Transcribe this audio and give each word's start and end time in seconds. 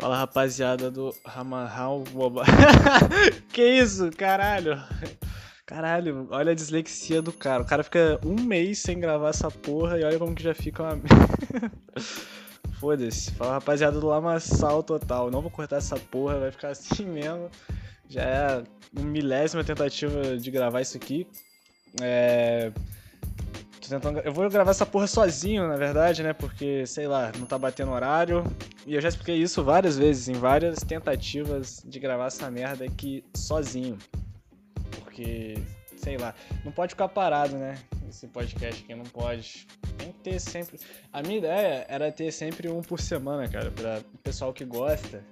Fala 0.00 0.16
rapaziada 0.16 0.90
do 0.90 1.14
Ramahal 1.26 2.02
Boba. 2.04 2.42
que 3.52 3.62
isso, 3.62 4.10
caralho. 4.16 4.82
Caralho, 5.66 6.26
olha 6.30 6.52
a 6.52 6.54
dislexia 6.54 7.20
do 7.20 7.30
cara. 7.30 7.62
O 7.62 7.66
cara 7.66 7.84
fica 7.84 8.18
um 8.24 8.34
mês 8.34 8.78
sem 8.78 8.98
gravar 8.98 9.28
essa 9.28 9.50
porra 9.50 9.98
e 9.98 10.04
olha 10.04 10.18
como 10.18 10.34
que 10.34 10.42
já 10.42 10.54
fica 10.54 10.82
uma. 10.82 10.98
Foda-se. 12.80 13.30
Fala 13.32 13.52
rapaziada 13.52 14.00
do 14.00 14.06
Lamaçal 14.06 14.82
total. 14.82 15.30
Não 15.30 15.42
vou 15.42 15.50
cortar 15.50 15.76
essa 15.76 15.96
porra, 15.96 16.38
vai 16.38 16.50
ficar 16.50 16.70
assim 16.70 17.04
mesmo. 17.04 17.50
Já 18.08 18.22
é 18.22 18.64
uma 18.96 19.04
milésima 19.04 19.62
tentativa 19.62 20.38
de 20.38 20.50
gravar 20.50 20.80
isso 20.80 20.96
aqui. 20.96 21.26
É. 22.00 22.72
Tentando... 23.90 24.20
Eu 24.20 24.32
vou 24.32 24.48
gravar 24.48 24.70
essa 24.70 24.86
porra 24.86 25.08
sozinho, 25.08 25.66
na 25.66 25.74
verdade, 25.74 26.22
né? 26.22 26.32
Porque, 26.32 26.86
sei 26.86 27.08
lá, 27.08 27.32
não 27.36 27.44
tá 27.44 27.58
batendo 27.58 27.90
horário. 27.90 28.44
E 28.86 28.94
eu 28.94 29.00
já 29.00 29.08
expliquei 29.08 29.36
isso 29.36 29.64
várias 29.64 29.98
vezes, 29.98 30.28
em 30.28 30.34
várias 30.34 30.78
tentativas 30.78 31.82
de 31.84 31.98
gravar 31.98 32.26
essa 32.26 32.48
merda 32.48 32.84
aqui 32.84 33.24
sozinho. 33.34 33.98
Porque, 34.92 35.58
sei 35.96 36.16
lá, 36.16 36.32
não 36.64 36.70
pode 36.70 36.90
ficar 36.90 37.08
parado, 37.08 37.56
né? 37.56 37.78
Esse 38.08 38.28
podcast 38.28 38.80
aqui 38.84 38.94
não 38.94 39.04
pode. 39.04 39.66
Tem 39.98 40.12
que 40.12 40.18
ter 40.20 40.40
sempre. 40.40 40.78
A 41.12 41.20
minha 41.20 41.38
ideia 41.38 41.84
era 41.88 42.12
ter 42.12 42.30
sempre 42.30 42.68
um 42.68 42.82
por 42.82 43.00
semana, 43.00 43.48
cara, 43.48 43.72
pra 43.72 44.00
o 44.14 44.18
pessoal 44.18 44.52
que 44.52 44.64
gosta. 44.64 45.24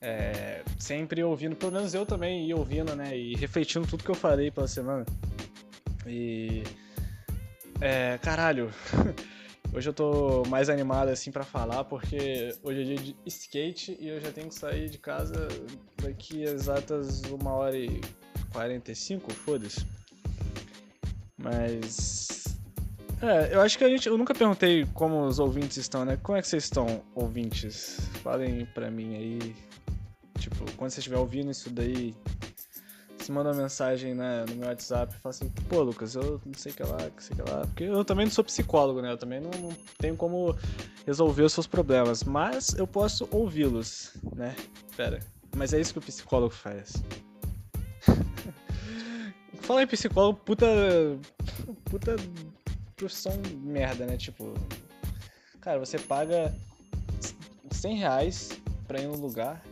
É, 0.00 0.62
sempre 0.78 1.22
ouvindo, 1.22 1.54
pelo 1.54 1.72
menos 1.72 1.94
eu 1.94 2.04
também 2.04 2.46
ia 2.46 2.56
ouvindo, 2.56 2.94
né? 2.96 3.16
E 3.16 3.36
refletindo 3.36 3.86
tudo 3.86 4.02
que 4.02 4.10
eu 4.10 4.16
falei 4.16 4.50
pela 4.50 4.66
semana. 4.66 5.06
E 6.06 6.62
é, 7.80 8.18
caralho. 8.18 8.70
Hoje 9.72 9.88
eu 9.88 9.92
tô 9.92 10.44
mais 10.48 10.68
animado 10.68 11.08
assim 11.08 11.32
para 11.32 11.42
falar 11.42 11.82
porque 11.82 12.54
hoje 12.62 12.80
é 12.80 12.84
dia 12.84 12.96
de 12.96 13.16
skate 13.26 13.96
e 13.98 14.06
eu 14.06 14.20
já 14.20 14.30
tenho 14.30 14.48
que 14.48 14.54
sair 14.54 14.88
de 14.88 14.98
casa 14.98 15.48
daqui 16.00 16.44
exatas 16.44 17.22
uma 17.22 17.50
hora 17.50 17.76
e 17.76 18.00
45, 18.52 19.32
foda-se. 19.32 19.84
Mas 21.36 22.44
é, 23.20 23.54
eu 23.54 23.60
acho 23.62 23.78
que 23.78 23.84
a 23.84 23.88
gente, 23.88 24.06
eu 24.06 24.18
nunca 24.18 24.34
perguntei 24.34 24.86
como 24.92 25.24
os 25.24 25.38
ouvintes 25.38 25.78
estão, 25.78 26.04
né? 26.04 26.18
Como 26.22 26.36
é 26.36 26.42
que 26.42 26.46
vocês 26.46 26.64
estão, 26.64 27.02
ouvintes? 27.14 27.98
Falem 28.22 28.66
pra 28.66 28.90
mim 28.90 29.16
aí. 29.16 29.56
Tipo, 30.38 30.70
quando 30.76 30.90
você 30.90 31.00
estiver 31.00 31.16
ouvindo 31.16 31.50
isso 31.50 31.70
daí, 31.70 32.14
se 33.24 33.32
manda 33.32 33.50
uma 33.50 33.62
mensagem 33.62 34.14
né, 34.14 34.44
no 34.46 34.56
meu 34.56 34.68
WhatsApp 34.68 35.14
e 35.14 35.18
fala 35.18 35.34
assim, 35.34 35.48
pô, 35.68 35.82
Lucas, 35.82 36.14
eu 36.14 36.40
não 36.44 36.52
sei 36.54 36.72
o 36.72 36.74
que 36.74 36.82
lá, 36.82 36.98
que 37.10 37.24
sei 37.24 37.34
que 37.34 37.42
lá. 37.42 37.60
Porque 37.66 37.84
eu 37.84 38.04
também 38.04 38.26
não 38.26 38.32
sou 38.32 38.44
psicólogo, 38.44 39.00
né? 39.00 39.12
Eu 39.12 39.16
também 39.16 39.40
não, 39.40 39.50
não 39.50 39.70
tenho 39.98 40.14
como 40.14 40.54
resolver 41.06 41.42
os 41.42 41.52
seus 41.54 41.66
problemas. 41.66 42.22
Mas 42.22 42.74
eu 42.74 42.86
posso 42.86 43.26
ouvi-los, 43.30 44.12
né? 44.36 44.54
Pera, 44.94 45.20
mas 45.56 45.72
é 45.72 45.80
isso 45.80 45.94
que 45.94 45.98
o 46.00 46.02
psicólogo 46.02 46.52
faz. 46.52 47.02
Falar 49.62 49.82
em 49.84 49.86
psicólogo, 49.86 50.38
puta. 50.44 50.66
Puta 51.86 52.16
profissão 52.94 53.32
merda, 53.62 54.04
né? 54.04 54.18
Tipo. 54.18 54.52
Cara, 55.62 55.78
você 55.78 55.98
paga 55.98 56.54
100 57.70 57.96
reais 57.96 58.50
pra 58.86 59.00
ir 59.00 59.06
no 59.06 59.16
lugar 59.16 59.62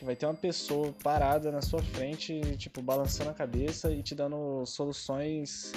que 0.00 0.04
vai 0.06 0.16
ter 0.16 0.24
uma 0.24 0.34
pessoa 0.34 0.94
parada 1.04 1.52
na 1.52 1.60
sua 1.60 1.82
frente, 1.82 2.40
tipo, 2.56 2.80
balançando 2.80 3.28
a 3.28 3.34
cabeça 3.34 3.92
e 3.92 4.02
te 4.02 4.14
dando 4.14 4.64
soluções 4.64 5.72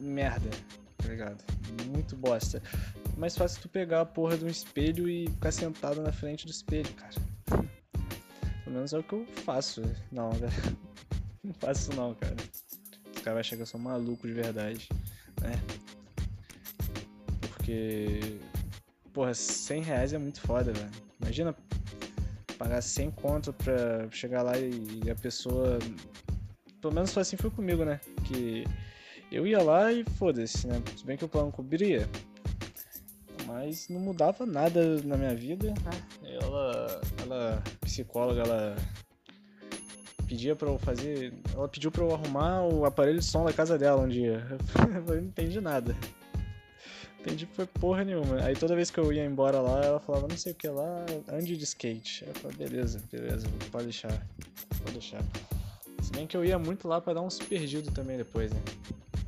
merda, 0.00 0.48
tá 0.96 1.06
ligado? 1.06 1.44
Muito 1.86 2.16
bosta. 2.16 2.62
Mais 3.14 3.36
fácil 3.36 3.60
tu 3.60 3.68
pegar 3.68 4.00
a 4.00 4.06
porra 4.06 4.38
de 4.38 4.46
um 4.46 4.48
espelho 4.48 5.06
e 5.06 5.28
ficar 5.28 5.52
sentado 5.52 6.00
na 6.00 6.10
frente 6.10 6.46
do 6.46 6.50
espelho, 6.50 6.90
cara. 6.94 7.12
Pelo 8.64 8.76
menos 8.76 8.94
é 8.94 8.98
o 8.98 9.02
que 9.02 9.12
eu 9.12 9.26
faço. 9.44 9.82
Não, 10.10 10.30
velho. 10.32 10.78
Não 11.44 11.52
faço 11.52 11.92
não, 11.94 12.14
cara. 12.14 12.36
Os 13.14 13.20
caras 13.20 13.34
vão 13.34 13.40
achar 13.40 13.56
que 13.56 13.62
eu 13.62 13.66
sou 13.66 13.78
maluco 13.78 14.26
de 14.26 14.32
verdade, 14.32 14.88
né? 15.42 15.60
Porque. 17.38 18.38
Porra, 19.12 19.34
100 19.34 19.82
reais 19.82 20.14
é 20.14 20.18
muito 20.18 20.40
foda, 20.40 20.72
velho. 20.72 20.90
Imagina 21.20 21.52
pagar 22.62 22.80
100 22.80 23.10
conto 23.10 23.52
pra 23.52 24.08
chegar 24.10 24.42
lá 24.42 24.52
e, 24.56 25.10
a 25.10 25.14
pessoa. 25.16 25.80
Pelo 26.80 26.94
menos 26.94 27.12
foi 27.12 27.22
assim 27.22 27.36
foi 27.36 27.50
comigo, 27.50 27.84
né? 27.84 28.00
Que 28.24 28.64
eu 29.30 29.46
ia 29.46 29.60
lá 29.60 29.92
e 29.92 30.04
foda-se, 30.16 30.66
né? 30.68 30.80
Se 30.96 31.04
bem 31.04 31.16
que 31.16 31.24
o 31.24 31.28
plano 31.28 31.50
cobria. 31.50 32.08
Mas 33.46 33.88
não 33.88 34.00
mudava 34.00 34.46
nada 34.46 35.02
na 35.02 35.16
minha 35.16 35.34
vida. 35.34 35.74
Ela, 36.24 37.00
ela 37.22 37.62
psicóloga, 37.80 38.42
ela 38.42 38.76
pedia 40.28 40.54
pra 40.54 40.68
eu 40.68 40.78
fazer. 40.78 41.34
Ela 41.52 41.68
pediu 41.68 41.90
pra 41.90 42.04
eu 42.04 42.14
arrumar 42.14 42.62
o 42.62 42.84
aparelho 42.84 43.18
de 43.18 43.24
som 43.24 43.44
da 43.44 43.52
casa 43.52 43.76
dela 43.76 44.02
um 44.02 44.08
dia. 44.08 44.46
Eu 45.06 45.16
não 45.16 45.24
entendi 45.24 45.60
nada 45.60 45.96
entendi 47.22 47.46
foi 47.46 47.66
porra 47.66 48.04
nenhuma. 48.04 48.42
Aí 48.44 48.54
toda 48.54 48.74
vez 48.74 48.90
que 48.90 48.98
eu 48.98 49.12
ia 49.12 49.24
embora 49.24 49.60
lá, 49.60 49.82
ela 49.82 50.00
falava 50.00 50.26
não 50.28 50.36
sei 50.36 50.52
o 50.52 50.54
que 50.54 50.68
lá, 50.68 51.06
ande 51.28 51.56
de 51.56 51.64
skate. 51.64 52.24
Eu 52.26 52.34
falei, 52.34 52.56
beleza, 52.56 53.00
beleza, 53.10 53.46
pode 53.70 53.84
deixar. 53.84 54.26
Pode 54.78 54.92
deixar. 54.92 55.22
Se 56.02 56.10
bem 56.10 56.26
que 56.26 56.36
eu 56.36 56.44
ia 56.44 56.58
muito 56.58 56.88
lá 56.88 57.00
pra 57.00 57.14
dar 57.14 57.22
uns 57.22 57.38
perdidos 57.38 57.94
também 57.94 58.16
depois, 58.16 58.52
né? 58.52 58.60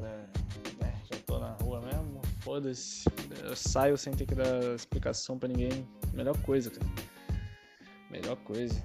É, 0.01 0.87
é, 0.87 0.95
já 1.11 1.21
tô 1.25 1.39
na 1.39 1.53
rua 1.53 1.81
mesmo, 1.81 2.21
foda-se. 2.41 3.05
Eu 3.43 3.55
saio 3.55 3.97
sem 3.97 4.13
ter 4.13 4.27
que 4.27 4.35
dar 4.35 4.75
explicação 4.75 5.39
pra 5.39 5.49
ninguém. 5.49 5.87
Melhor 6.13 6.37
coisa, 6.43 6.71
cara. 6.71 6.87
Melhor 8.11 8.37
coisa. 8.39 8.83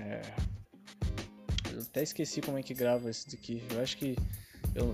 É... 0.00 0.22
Eu 1.72 1.80
até 1.80 2.02
esqueci 2.02 2.40
como 2.40 2.58
é 2.58 2.62
que 2.62 2.74
grava 2.74 3.08
esse 3.10 3.30
daqui. 3.30 3.62
Eu 3.72 3.80
acho 3.80 3.96
que 3.96 4.16
eu 4.74 4.92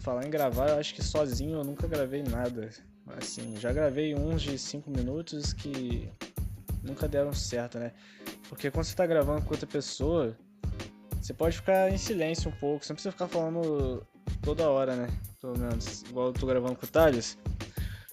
falar 0.00 0.26
em 0.26 0.30
gravar, 0.30 0.70
eu 0.70 0.78
acho 0.78 0.94
que 0.94 1.02
sozinho 1.02 1.58
eu 1.58 1.64
nunca 1.64 1.86
gravei 1.86 2.22
nada. 2.22 2.70
Assim, 3.18 3.56
já 3.56 3.72
gravei 3.72 4.14
uns 4.14 4.42
de 4.42 4.58
5 4.58 4.90
minutos 4.90 5.52
que 5.52 6.08
nunca 6.82 7.08
deram 7.08 7.32
certo, 7.32 7.78
né? 7.78 7.92
Porque 8.48 8.70
quando 8.70 8.84
você 8.84 8.94
tá 8.94 9.06
gravando 9.06 9.42
com 9.42 9.50
outra 9.50 9.66
pessoa, 9.66 10.36
você 11.20 11.34
pode 11.34 11.56
ficar 11.56 11.90
em 11.90 11.98
silêncio 11.98 12.50
um 12.50 12.54
pouco, 12.54 12.84
você 12.84 12.92
não 12.92 12.96
precisa 12.96 13.12
ficar 13.12 13.28
falando 13.28 14.06
toda 14.42 14.70
hora, 14.70 14.96
né? 14.96 15.08
Pelo 15.40 15.58
menos, 15.58 16.02
igual 16.02 16.28
eu 16.28 16.32
tô 16.32 16.46
gravando 16.46 16.76
com 16.76 16.86
o 16.86 16.88
Thales. 16.88 17.36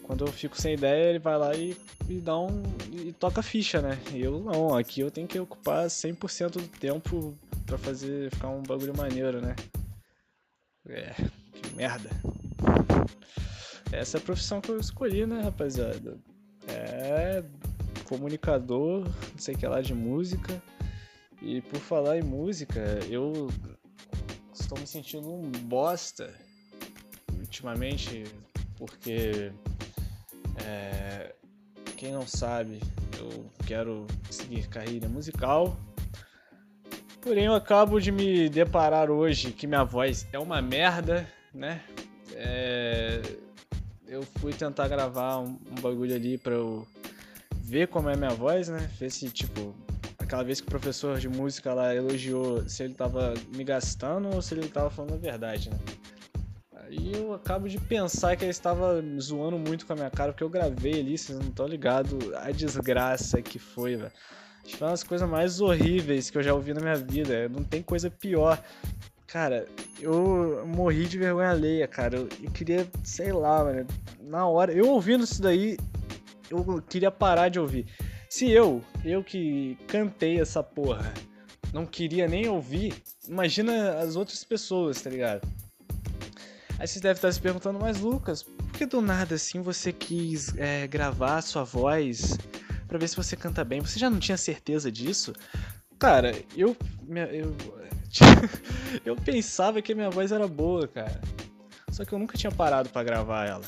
Quando 0.03 0.25
eu 0.25 0.31
fico 0.31 0.59
sem 0.59 0.73
ideia, 0.73 1.09
ele 1.09 1.19
vai 1.19 1.37
lá 1.37 1.53
e, 1.55 1.77
e 2.07 2.19
dá 2.19 2.37
um. 2.39 2.63
e 2.91 3.11
toca 3.11 3.41
ficha, 3.41 3.81
né? 3.81 3.99
Eu 4.13 4.39
não, 4.39 4.75
aqui 4.75 5.01
eu 5.01 5.11
tenho 5.11 5.27
que 5.27 5.39
ocupar 5.39 5.87
100% 5.87 6.51
do 6.51 6.67
tempo 6.79 7.37
para 7.65 7.77
fazer 7.77 8.31
ficar 8.31 8.49
um 8.49 8.63
bagulho 8.63 8.95
maneiro, 8.95 9.41
né? 9.41 9.53
É, 10.89 11.13
que 11.53 11.75
merda. 11.75 12.09
Essa 13.91 14.17
é 14.17 14.19
a 14.19 14.23
profissão 14.23 14.61
que 14.61 14.69
eu 14.69 14.79
escolhi, 14.79 15.25
né, 15.25 15.41
rapaziada? 15.41 16.17
É 16.67 17.43
comunicador, 18.07 19.03
não 19.03 19.37
sei 19.37 19.55
que 19.55 19.67
lá 19.67 19.81
de 19.81 19.93
música. 19.93 20.61
E 21.41 21.61
por 21.61 21.79
falar 21.79 22.17
em 22.17 22.23
música, 22.23 22.79
eu 23.09 23.47
estou 24.53 24.79
me 24.79 24.87
sentindo 24.87 25.31
um 25.31 25.51
bosta 25.51 26.33
ultimamente, 27.37 28.23
porque 28.75 29.51
é, 30.65 31.35
quem 31.95 32.11
não 32.11 32.25
sabe, 32.25 32.79
eu 33.19 33.51
quero 33.65 34.07
seguir 34.29 34.67
carreira 34.67 35.07
musical 35.07 35.77
Porém, 37.27 37.43
eu 37.43 37.55
acabo 37.55 37.99
de 37.99 38.09
me 38.09 38.47
deparar 38.47 39.11
hoje 39.11 39.51
que 39.51 39.67
minha 39.67 39.83
voz 39.83 40.25
é 40.31 40.39
uma 40.39 40.61
merda, 40.61 41.27
né? 41.53 41.81
É... 42.33 43.21
Eu 44.07 44.23
fui 44.39 44.53
tentar 44.53 44.87
gravar 44.87 45.39
um, 45.39 45.59
um, 45.69 45.75
bagulho 45.81 46.15
ali 46.15 46.37
pra 46.37 46.53
eu 46.53 46.87
ver 47.51 47.89
como 47.89 48.09
é 48.09 48.15
minha 48.15 48.29
voz, 48.29 48.69
né? 48.69 48.89
Ver 48.97 49.11
se, 49.11 49.29
tipo, 49.29 49.75
aquela 50.17 50.41
vez 50.41 50.61
que 50.61 50.67
o 50.67 50.69
professor 50.69 51.19
de 51.19 51.27
música 51.27 51.73
lá 51.73 51.93
elogiou 51.93 52.63
se 52.65 52.83
ele 52.83 52.93
tava 52.93 53.33
me 53.53 53.65
gastando 53.65 54.33
ou 54.33 54.41
se 54.41 54.53
ele 54.53 54.69
tava 54.69 54.89
falando 54.89 55.15
a 55.15 55.17
verdade, 55.17 55.69
né? 55.69 55.77
Aí 56.75 57.11
eu 57.13 57.33
acabo 57.33 57.67
de 57.67 57.77
pensar 57.77 58.37
que 58.37 58.45
ele 58.45 58.51
estava 58.51 59.03
zoando 59.19 59.59
muito 59.59 59.85
com 59.85 59.91
a 59.91 59.97
minha 59.97 60.09
cara, 60.09 60.31
porque 60.31 60.45
eu 60.45 60.49
gravei 60.49 61.01
ali, 61.01 61.17
vocês 61.17 61.37
não 61.37 61.49
estão 61.49 61.67
ligados 61.67 62.33
a 62.35 62.51
desgraça 62.51 63.41
que 63.41 63.59
foi, 63.59 63.97
velho. 63.97 64.13
Foi 64.75 64.87
uma 64.87 64.91
das 64.91 65.03
coisas 65.03 65.27
mais 65.29 65.61
horríveis 65.61 66.29
que 66.29 66.37
eu 66.37 66.43
já 66.43 66.53
ouvi 66.53 66.73
na 66.73 66.81
minha 66.81 66.95
vida. 66.95 67.47
Não 67.49 67.63
tem 67.63 67.81
coisa 67.81 68.09
pior. 68.09 68.61
Cara, 69.25 69.67
eu 69.99 70.65
morri 70.65 71.05
de 71.05 71.17
vergonha 71.17 71.49
alheia, 71.49 71.87
cara. 71.87 72.17
Eu, 72.17 72.29
eu 72.43 72.51
queria, 72.51 72.87
sei 73.03 73.31
lá, 73.31 73.63
mano. 73.63 73.87
Na 74.21 74.47
hora, 74.47 74.71
eu 74.71 74.87
ouvindo 74.89 75.23
isso 75.23 75.41
daí, 75.41 75.77
eu 76.49 76.81
queria 76.89 77.11
parar 77.11 77.49
de 77.49 77.59
ouvir. 77.59 77.85
Se 78.29 78.51
eu, 78.51 78.81
eu 79.05 79.23
que 79.23 79.77
cantei 79.87 80.39
essa 80.39 80.61
porra, 80.61 81.13
não 81.73 81.85
queria 81.85 82.27
nem 82.27 82.47
ouvir, 82.47 82.93
imagina 83.27 83.99
as 83.99 84.15
outras 84.15 84.43
pessoas, 84.43 85.01
tá 85.01 85.09
ligado? 85.09 85.47
Aí 86.79 86.87
vocês 86.87 87.01
devem 87.01 87.15
estar 87.15 87.31
se 87.31 87.41
perguntando, 87.41 87.79
mas 87.79 87.99
Lucas, 87.99 88.43
por 88.43 88.71
que 88.71 88.85
do 88.85 89.01
nada 89.01 89.35
assim 89.35 89.61
você 89.61 89.91
quis 89.91 90.55
é, 90.57 90.85
gravar 90.87 91.41
sua 91.41 91.63
voz 91.63 92.37
para 92.87 92.97
ver 92.97 93.07
se 93.07 93.15
você 93.15 93.35
canta 93.35 93.63
bem. 93.63 93.81
Você 93.81 93.99
já 93.99 94.09
não 94.09 94.19
tinha 94.19 94.37
certeza 94.37 94.91
disso? 94.91 95.33
Cara, 95.99 96.31
eu. 96.55 96.75
Eu, 97.31 97.55
eu 99.05 99.15
pensava 99.15 99.81
que 99.81 99.91
a 99.91 99.95
minha 99.95 100.09
voz 100.09 100.31
era 100.31 100.47
boa, 100.47 100.87
cara. 100.87 101.19
Só 101.91 102.05
que 102.05 102.13
eu 102.13 102.19
nunca 102.19 102.37
tinha 102.37 102.51
parado 102.51 102.89
para 102.89 103.03
gravar 103.03 103.45
ela. 103.45 103.65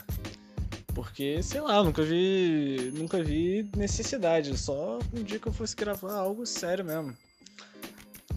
Porque, 0.94 1.42
sei 1.42 1.62
lá, 1.62 1.84
nunca 1.84 2.04
vi. 2.04 2.92
Nunca 2.96 3.22
vi 3.24 3.70
necessidade. 3.76 4.58
Só 4.58 5.00
um 5.14 5.24
dia 5.24 5.40
que 5.40 5.48
eu 5.48 5.54
fosse 5.54 5.76
gravar 5.76 6.14
algo 6.14 6.46
sério 6.46 6.86
mesmo. 6.86 7.16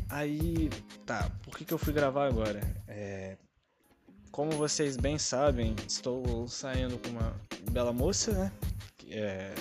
Aí. 0.09 0.71
Tá, 1.05 1.31
por 1.43 1.57
que, 1.57 1.65
que 1.65 1.75
eu 1.75 1.79
fui 1.79 1.93
gravar 1.93 2.27
agora? 2.27 2.61
É, 2.89 3.37
como 4.33 4.51
vocês 4.53 4.97
bem 4.97 5.19
sabem, 5.19 5.77
estou 5.87 6.49
saindo 6.49 6.99
com 6.99 7.11
uma 7.11 7.35
bela 7.71 7.93
moça, 7.93 8.33
né? 8.33 8.53
É... 9.11 9.55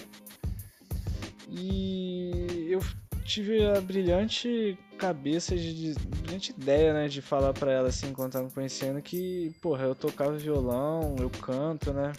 E 1.51 2.69
eu 2.69 2.79
tive 3.25 3.65
a 3.65 3.81
brilhante 3.81 4.77
cabeça 4.97 5.55
de, 5.55 5.93
brilhante 6.21 6.51
ideia, 6.51 6.93
né, 6.93 7.07
de 7.07 7.21
falar 7.21 7.53
para 7.53 7.71
ela 7.71 7.89
assim, 7.89 8.09
enquanto 8.09 8.33
tava 8.33 8.45
me 8.45 8.51
conhecendo 8.51 9.01
que, 9.01 9.53
porra, 9.61 9.83
eu 9.83 9.95
tocava 9.95 10.37
violão, 10.37 11.15
eu 11.19 11.29
canto, 11.29 11.91
né? 11.91 12.13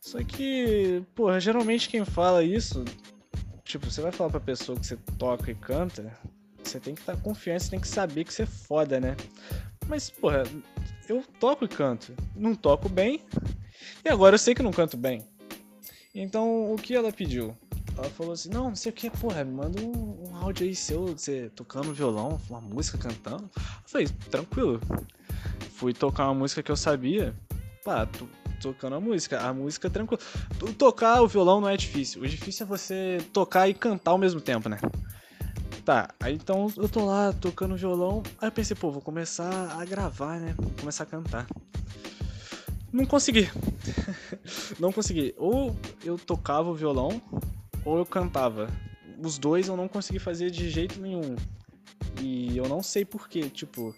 Só 0.00 0.22
que, 0.22 1.02
porra, 1.14 1.40
geralmente 1.40 1.88
quem 1.88 2.04
fala 2.04 2.44
isso, 2.44 2.84
tipo, 3.64 3.90
você 3.90 4.00
vai 4.00 4.12
falar 4.12 4.30
pra 4.30 4.40
pessoa 4.40 4.78
que 4.78 4.86
você 4.86 4.96
toca 5.18 5.50
e 5.50 5.54
canta, 5.54 6.16
você 6.62 6.78
tem 6.78 6.94
que 6.94 7.00
estar 7.00 7.16
tá 7.16 7.20
confiante, 7.20 7.64
você 7.64 7.70
tem 7.70 7.80
que 7.80 7.88
saber 7.88 8.24
que 8.24 8.32
você 8.32 8.42
é 8.42 8.46
foda, 8.46 9.00
né? 9.00 9.16
Mas, 9.88 10.10
porra, 10.10 10.44
eu 11.08 11.24
toco 11.40 11.64
e 11.64 11.68
canto. 11.68 12.14
Não 12.36 12.54
toco 12.54 12.88
bem. 12.88 13.22
E 14.04 14.08
agora 14.08 14.34
eu 14.34 14.38
sei 14.38 14.54
que 14.54 14.62
não 14.62 14.70
canto 14.70 14.96
bem. 14.96 15.24
Então, 16.14 16.72
o 16.72 16.76
que 16.76 16.94
ela 16.94 17.10
pediu? 17.10 17.56
Ela 17.98 18.08
falou 18.10 18.32
assim: 18.32 18.48
Não, 18.48 18.68
não 18.68 18.76
sei 18.76 18.90
o 18.90 18.94
que, 18.94 19.10
porra, 19.10 19.44
manda 19.44 19.82
um, 19.82 20.28
um 20.28 20.36
áudio 20.36 20.66
aí 20.66 20.74
seu, 20.74 21.06
você 21.08 21.50
tocando 21.54 21.92
violão, 21.92 22.40
uma 22.48 22.60
música 22.60 22.96
cantando. 22.96 23.50
Eu 23.54 23.62
falei: 23.84 24.08
Tranquilo. 24.30 24.80
Fui 25.74 25.92
tocar 25.92 26.26
uma 26.26 26.34
música 26.34 26.62
que 26.62 26.70
eu 26.70 26.76
sabia. 26.76 27.34
Pá, 27.84 28.08
tocando 28.60 28.96
a 28.96 29.00
música. 29.00 29.40
A 29.40 29.52
música 29.52 29.90
tranquilo. 29.90 30.20
Tocar 30.76 31.22
o 31.22 31.28
violão 31.28 31.60
não 31.60 31.68
é 31.68 31.76
difícil. 31.76 32.22
O 32.22 32.26
difícil 32.26 32.66
é 32.66 32.68
você 32.68 33.18
tocar 33.32 33.68
e 33.68 33.74
cantar 33.74 34.12
ao 34.12 34.18
mesmo 34.18 34.40
tempo, 34.40 34.68
né? 34.68 34.78
Tá, 35.84 36.10
aí 36.20 36.34
então 36.34 36.70
eu 36.76 36.88
tô 36.88 37.04
lá 37.04 37.32
tocando 37.32 37.76
violão. 37.76 38.22
Aí 38.40 38.48
eu 38.48 38.52
pensei, 38.52 38.76
pô, 38.76 38.90
vou 38.90 39.00
começar 39.00 39.72
a 39.78 39.84
gravar, 39.84 40.38
né? 40.38 40.54
Vou 40.56 40.70
começar 40.80 41.04
a 41.04 41.06
cantar. 41.06 41.46
Não 42.92 43.06
consegui. 43.06 43.48
não 44.78 44.92
consegui. 44.92 45.34
Ou 45.36 45.74
eu 46.04 46.18
tocava 46.18 46.68
o 46.70 46.74
violão, 46.74 47.22
ou 47.88 47.96
eu 47.96 48.04
cantava. 48.06 48.68
Os 49.18 49.38
dois 49.38 49.66
eu 49.66 49.76
não 49.76 49.88
consegui 49.88 50.18
fazer 50.18 50.50
de 50.50 50.68
jeito 50.68 51.00
nenhum. 51.00 51.34
E 52.20 52.56
eu 52.56 52.68
não 52.68 52.82
sei 52.82 53.04
porquê, 53.04 53.48
tipo. 53.48 53.94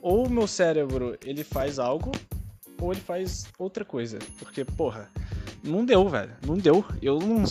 Ou 0.00 0.26
o 0.26 0.30
meu 0.30 0.46
cérebro 0.46 1.16
ele 1.24 1.44
faz 1.44 1.78
algo, 1.78 2.10
ou 2.80 2.92
ele 2.92 3.00
faz 3.00 3.46
outra 3.56 3.84
coisa. 3.84 4.18
Porque, 4.38 4.64
porra, 4.64 5.08
não 5.62 5.84
deu, 5.84 6.08
velho. 6.08 6.32
Não 6.44 6.58
deu. 6.58 6.84
Eu 7.00 7.20
não. 7.20 7.44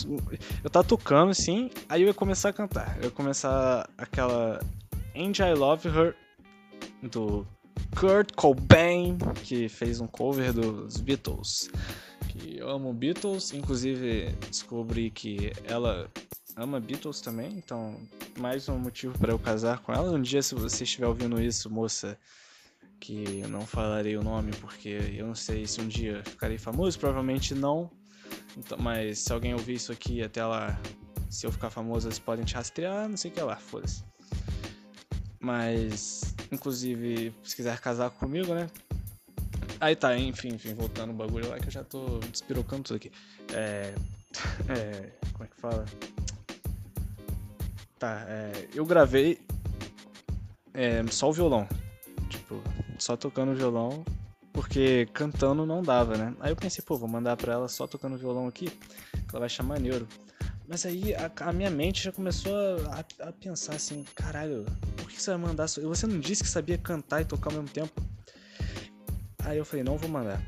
Eu 0.62 0.68
tava 0.68 0.86
tocando 0.86 1.30
assim, 1.30 1.70
aí 1.88 2.02
eu 2.02 2.08
ia 2.08 2.14
começar 2.14 2.50
a 2.50 2.52
cantar. 2.52 2.98
Eu 2.98 3.04
ia 3.04 3.10
começar 3.10 3.88
aquela 3.96 4.60
And 5.16 5.32
I 5.38 5.54
Love 5.54 5.88
Her 5.88 6.14
do 7.10 7.46
Kurt 7.98 8.32
Cobain, 8.36 9.16
que 9.42 9.66
fez 9.68 10.00
um 10.00 10.06
cover 10.06 10.52
dos 10.52 11.00
Beatles. 11.00 11.70
Que 12.36 12.58
eu 12.58 12.68
amo 12.68 12.92
Beatles, 12.92 13.52
inclusive 13.52 14.32
descobri 14.50 15.10
que 15.10 15.52
ela 15.64 16.10
ama 16.56 16.80
Beatles 16.80 17.20
também, 17.20 17.52
então 17.56 17.96
mais 18.38 18.68
um 18.68 18.76
motivo 18.76 19.16
para 19.18 19.32
eu 19.32 19.38
casar 19.38 19.78
com 19.78 19.92
ela. 19.92 20.10
Um 20.10 20.20
dia, 20.20 20.42
se 20.42 20.54
você 20.54 20.82
estiver 20.82 21.06
ouvindo 21.06 21.40
isso, 21.40 21.70
moça, 21.70 22.18
que 23.00 23.40
eu 23.40 23.48
não 23.48 23.64
falarei 23.64 24.16
o 24.16 24.22
nome 24.22 24.50
porque 24.60 25.14
eu 25.16 25.26
não 25.26 25.34
sei 25.34 25.66
se 25.66 25.80
um 25.80 25.86
dia 25.86 26.22
ficarei 26.24 26.58
famoso, 26.58 26.98
provavelmente 26.98 27.54
não. 27.54 27.90
Então, 28.56 28.78
mas 28.78 29.20
se 29.20 29.32
alguém 29.32 29.52
ouvir 29.52 29.74
isso 29.74 29.92
aqui 29.92 30.22
até 30.22 30.44
lá, 30.44 30.78
se 31.30 31.46
eu 31.46 31.52
ficar 31.52 31.70
famoso, 31.70 32.08
eles 32.08 32.18
podem 32.18 32.44
te 32.44 32.54
rastrear, 32.54 33.08
não 33.08 33.16
sei 33.16 33.30
o 33.30 33.34
que 33.34 33.40
lá, 33.40 33.56
foda-se. 33.56 34.04
Mas, 35.38 36.34
inclusive, 36.50 37.32
se 37.44 37.54
quiser 37.54 37.78
casar 37.78 38.10
comigo, 38.10 38.54
né? 38.54 38.68
Aí 39.80 39.94
tá, 39.96 40.16
enfim, 40.16 40.48
enfim, 40.54 40.74
voltando 40.74 41.10
o 41.10 41.14
bagulho 41.14 41.48
lá 41.48 41.58
que 41.58 41.66
eu 41.66 41.72
já 41.72 41.84
tô 41.84 42.18
despirocando 42.30 42.84
tudo 42.84 42.96
aqui. 42.96 43.12
É. 43.52 43.94
É. 44.68 45.10
Como 45.32 45.44
é 45.44 45.46
que 45.46 45.60
fala? 45.60 45.84
Tá, 47.98 48.24
é, 48.28 48.68
eu 48.74 48.84
gravei 48.84 49.40
é, 50.72 51.04
só 51.08 51.28
o 51.28 51.32
violão. 51.32 51.68
Tipo, 52.28 52.60
só 52.98 53.16
tocando 53.16 53.54
violão 53.54 54.04
porque 54.54 55.08
cantando 55.12 55.66
não 55.66 55.82
dava, 55.82 56.16
né? 56.16 56.32
Aí 56.38 56.52
eu 56.52 56.56
pensei, 56.56 56.82
pô, 56.82 56.96
vou 56.96 57.08
mandar 57.08 57.36
pra 57.36 57.52
ela 57.52 57.68
só 57.68 57.88
tocando 57.88 58.16
violão 58.16 58.46
aqui, 58.46 58.66
que 58.68 59.30
ela 59.30 59.40
vai 59.40 59.46
achar 59.46 59.64
maneiro. 59.64 60.06
Mas 60.66 60.86
aí 60.86 61.12
a, 61.14 61.30
a 61.40 61.52
minha 61.52 61.70
mente 61.70 62.04
já 62.04 62.12
começou 62.12 62.54
a, 62.88 63.04
a, 63.20 63.28
a, 63.28 63.32
pensar 63.32 63.74
assim, 63.74 64.04
caralho, 64.14 64.64
por 64.96 65.10
que 65.10 65.20
você 65.20 65.30
vai 65.32 65.40
mandar? 65.40 65.66
Você 65.66 66.06
não 66.06 66.20
disse 66.20 66.44
que 66.44 66.48
sabia 66.48 66.78
cantar 66.78 67.20
e 67.20 67.24
tocar 67.24 67.50
ao 67.50 67.56
mesmo 67.60 67.68
tempo? 67.68 68.00
Aí 69.44 69.58
eu 69.58 69.64
falei, 69.64 69.84
não 69.84 69.96
vou 69.96 70.08
mandar. 70.08 70.40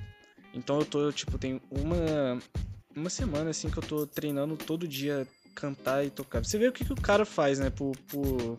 Então 0.55 0.79
eu 0.79 0.87
tô, 0.87 1.13
tipo, 1.13 1.39
tem 1.39 1.61
uma, 1.71 2.41
uma 2.95 3.11
semana 3.11 3.51
assim 3.51 3.69
que 3.69 3.77
eu 3.77 3.83
tô 3.83 4.07
treinando 4.07 4.57
todo 4.57 4.89
dia 4.89 5.27
cantar 5.55 6.05
e 6.05 6.11
tocar. 6.11 6.45
Você 6.45 6.59
vê 6.59 6.69
o 6.69 6.73
que, 6.73 6.85
que 6.85 6.93
o 6.93 7.01
cara 7.01 7.25
faz, 7.25 7.59
né, 7.59 7.71
por, 7.71 7.97
por, 8.09 8.59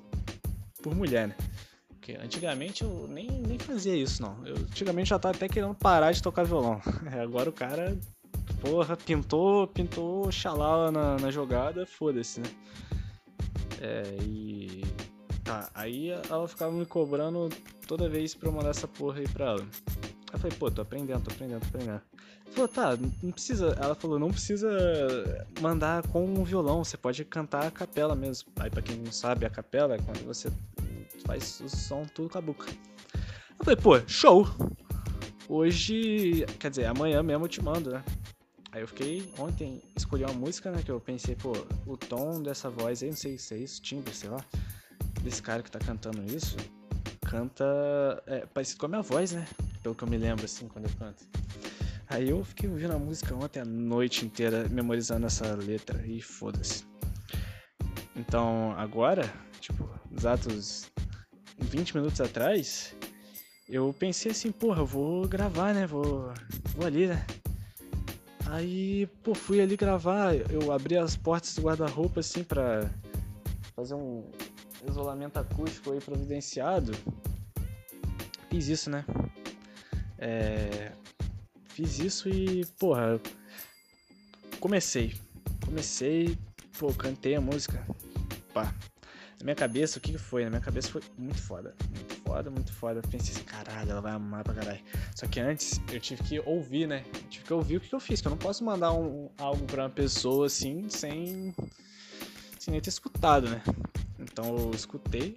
por 0.81 0.95
mulher, 0.95 1.27
né? 1.29 1.35
Porque 1.89 2.17
antigamente 2.23 2.83
eu 2.83 3.07
nem, 3.09 3.29
nem 3.29 3.59
fazia 3.59 3.95
isso, 3.95 4.21
não. 4.21 4.45
Eu 4.45 4.55
antigamente 4.55 5.09
já 5.09 5.19
tava 5.19 5.35
até 5.35 5.47
querendo 5.49 5.75
parar 5.75 6.11
de 6.11 6.21
tocar 6.21 6.43
violão. 6.43 6.81
É, 7.11 7.19
agora 7.19 7.49
o 7.49 7.53
cara, 7.53 7.97
porra, 8.61 8.95
pintou, 8.95 9.67
pintou 9.67 10.31
xalala 10.31 10.91
na, 10.91 11.17
na 11.17 11.31
jogada, 11.31 11.85
foda-se, 11.85 12.39
né? 12.39 12.49
É, 13.81 14.03
e. 14.23 14.83
Tá, 15.43 15.69
aí 15.73 16.09
ela 16.09 16.47
ficava 16.47 16.71
me 16.73 16.85
cobrando 16.85 17.49
toda 17.87 18.09
vez 18.09 18.35
pra 18.35 18.49
eu 18.49 18.53
mandar 18.53 18.71
essa 18.71 18.87
porra 18.87 19.19
aí 19.19 19.27
pra 19.27 19.45
ela. 19.45 19.67
Eu 20.31 20.39
falei, 20.39 20.57
pô, 20.57 20.69
tô 20.69 20.81
aprendendo, 20.81 21.23
tô 21.23 21.31
aprendendo, 21.31 21.61
tô 21.61 21.67
aprendendo. 21.67 22.01
Falou, 22.51 22.67
tá, 22.67 22.97
não 23.23 23.31
precisa. 23.31 23.77
Ela 23.81 23.95
falou, 23.95 24.19
não 24.19 24.29
precisa 24.29 24.67
mandar 25.61 26.05
com 26.07 26.25
um 26.25 26.43
violão, 26.43 26.83
você 26.83 26.97
pode 26.97 27.23
cantar 27.25 27.65
a 27.65 27.71
capela 27.71 28.15
mesmo. 28.15 28.51
Aí, 28.59 28.69
pra 28.69 28.81
quem 28.81 28.97
não 28.97 29.11
sabe, 29.11 29.45
a 29.45 29.49
capela 29.49 29.95
é 29.95 29.97
quando 29.99 30.25
você 30.25 30.51
faz 31.25 31.61
o 31.61 31.69
som 31.69 32.05
tudo 32.13 32.29
com 32.29 32.37
a 32.37 32.41
boca. 32.41 32.67
Eu 33.59 33.65
falei, 33.65 33.75
pô, 33.77 33.99
show! 34.07 34.47
Hoje, 35.49 36.45
quer 36.59 36.69
dizer, 36.69 36.85
amanhã 36.85 37.23
mesmo 37.23 37.45
eu 37.45 37.49
te 37.49 37.63
mando, 37.63 37.91
né? 37.91 38.03
Aí 38.73 38.81
eu 38.81 38.87
fiquei 38.87 39.31
ontem, 39.39 39.81
escolhi 39.95 40.23
uma 40.23 40.33
música, 40.33 40.69
né? 40.69 40.81
Que 40.83 40.91
eu 40.91 40.99
pensei, 40.99 41.35
pô, 41.35 41.53
o 41.85 41.95
tom 41.95 42.41
dessa 42.43 42.69
voz 42.69 43.01
aí, 43.01 43.09
não 43.09 43.15
sei 43.15 43.37
se 43.37 43.53
é 43.53 43.57
isso, 43.57 43.81
timbre, 43.81 44.13
sei 44.13 44.29
lá, 44.29 44.43
desse 45.23 45.41
cara 45.41 45.63
que 45.63 45.71
tá 45.71 45.79
cantando 45.79 46.21
isso, 46.35 46.57
canta. 47.25 47.63
É, 48.27 48.45
parecido 48.45 48.79
com 48.79 48.85
a 48.87 48.89
minha 48.89 49.01
voz, 49.01 49.31
né? 49.31 49.47
Pelo 49.87 49.95
que 49.95 50.03
eu 50.03 50.09
me 50.09 50.17
lembro, 50.17 50.43
assim, 50.43 50.67
quando 50.67 50.83
eu 50.83 50.91
canto. 50.99 51.23
Aí 52.09 52.29
eu 52.29 52.43
fiquei 52.43 52.69
ouvindo 52.69 52.91
a 52.91 52.99
música 52.99 53.33
ontem 53.33 53.61
a 53.61 53.65
noite 53.65 54.25
inteira, 54.25 54.67
memorizando 54.67 55.25
essa 55.25 55.55
letra 55.55 56.05
e 56.05 56.21
foda-se. 56.21 56.83
Então 58.13 58.73
agora, 58.77 59.33
tipo, 59.61 59.89
exatos 60.13 60.91
20 61.57 61.95
minutos 61.95 62.19
atrás, 62.19 62.93
eu 63.69 63.95
pensei 63.97 64.33
assim, 64.33 64.51
porra, 64.51 64.81
eu 64.81 64.85
vou 64.85 65.25
gravar, 65.25 65.73
né? 65.73 65.87
Vou, 65.87 66.33
vou 66.75 66.85
ali, 66.85 67.07
né? 67.07 67.25
Aí, 68.47 69.07
pô, 69.23 69.33
fui 69.33 69.61
ali 69.61 69.77
gravar, 69.77 70.35
eu 70.51 70.69
abri 70.73 70.97
as 70.97 71.15
portas 71.15 71.55
do 71.55 71.61
guarda-roupa 71.61 72.19
assim 72.19 72.43
pra 72.43 72.91
fazer 73.73 73.93
um 73.93 74.29
isolamento 74.85 75.37
acústico 75.37 75.93
aí 75.93 76.01
providenciado. 76.01 76.91
Fiz 78.49 78.67
isso, 78.67 78.89
né? 78.89 79.05
É... 80.17 80.91
Fiz 81.69 81.99
isso 81.99 82.27
e, 82.27 82.65
porra, 82.79 83.19
comecei. 84.59 85.15
Comecei, 85.63 86.37
pô, 86.79 86.93
cantei 86.93 87.35
a 87.35 87.41
música. 87.41 87.85
Pá, 88.53 88.73
na 89.39 89.43
minha 89.43 89.55
cabeça, 89.55 89.99
o 89.99 90.01
que, 90.01 90.17
foi? 90.17 90.43
Na 90.43 90.49
minha 90.49 90.61
cabeça 90.61 90.89
foi 90.89 91.03
muito 91.17 91.39
foda. 91.39 91.75
Muito 91.91 92.15
foda, 92.21 92.49
muito 92.49 92.73
foda. 92.73 93.01
Pensei 93.03 93.35
assim, 93.35 93.43
caralho, 93.43 93.91
ela 93.91 94.01
vai 94.01 94.11
amar 94.11 94.43
pra 94.43 94.55
caralho. 94.55 94.81
Só 95.15 95.27
que 95.27 95.39
antes 95.39 95.79
eu 95.91 95.99
tive 95.99 96.23
que 96.23 96.39
ouvir, 96.39 96.87
né? 96.87 97.05
Eu 97.13 97.29
tive 97.29 97.45
que 97.45 97.53
ouvir 97.53 97.77
o 97.77 97.79
que, 97.79 97.89
que 97.89 97.95
eu 97.95 97.99
fiz. 97.99 98.19
Que 98.19 98.27
eu 98.27 98.31
não 98.31 98.37
posso 98.37 98.63
mandar 98.63 98.93
um, 98.93 99.29
algo 99.37 99.63
pra 99.65 99.83
uma 99.83 99.89
pessoa 99.89 100.47
assim 100.47 100.89
sem, 100.89 101.53
sem 102.57 102.71
nem 102.71 102.81
ter 102.81 102.89
escutado, 102.89 103.47
né? 103.47 103.61
Então 104.19 104.57
eu 104.57 104.71
escutei 104.73 105.35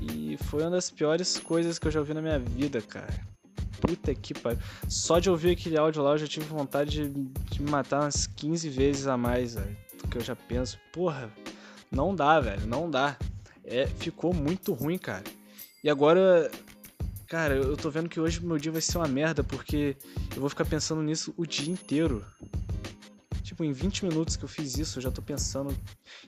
e 0.00 0.36
foi 0.44 0.62
uma 0.62 0.70
das 0.70 0.90
piores 0.90 1.38
coisas 1.38 1.78
que 1.78 1.86
eu 1.86 1.92
já 1.92 2.00
ouvi 2.00 2.14
na 2.14 2.22
minha 2.22 2.40
vida, 2.40 2.82
cara. 2.82 3.14
Puta 3.80 4.14
que 4.14 4.34
pariu. 4.34 4.58
Só 4.88 5.18
de 5.18 5.30
ouvir 5.30 5.50
aquele 5.50 5.78
áudio 5.78 6.02
lá, 6.02 6.12
eu 6.12 6.18
já 6.18 6.26
tive 6.26 6.46
vontade 6.46 7.08
de, 7.08 7.08
de 7.08 7.62
me 7.62 7.70
matar 7.70 8.02
umas 8.02 8.26
15 8.26 8.68
vezes 8.68 9.06
a 9.06 9.16
mais, 9.16 9.54
velho. 9.54 9.76
Porque 9.98 10.18
eu 10.18 10.22
já 10.22 10.36
penso, 10.36 10.78
porra, 10.92 11.30
não 11.90 12.14
dá, 12.14 12.40
velho, 12.40 12.66
não 12.66 12.90
dá. 12.90 13.16
É, 13.64 13.86
ficou 13.86 14.32
muito 14.32 14.72
ruim, 14.72 14.98
cara. 14.98 15.24
E 15.82 15.90
agora, 15.90 16.50
cara, 17.26 17.54
eu 17.54 17.76
tô 17.76 17.90
vendo 17.90 18.08
que 18.08 18.20
hoje 18.20 18.44
meu 18.44 18.58
dia 18.58 18.72
vai 18.72 18.80
ser 18.80 18.98
uma 18.98 19.08
merda, 19.08 19.42
porque 19.42 19.96
eu 20.34 20.40
vou 20.40 20.48
ficar 20.48 20.64
pensando 20.64 21.02
nisso 21.02 21.32
o 21.36 21.46
dia 21.46 21.72
inteiro. 21.72 22.24
Tipo, 23.42 23.64
em 23.64 23.72
20 23.72 24.04
minutos 24.06 24.36
que 24.36 24.44
eu 24.44 24.48
fiz 24.48 24.76
isso, 24.76 24.98
eu 24.98 25.02
já 25.02 25.10
tô 25.10 25.22
pensando 25.22 25.76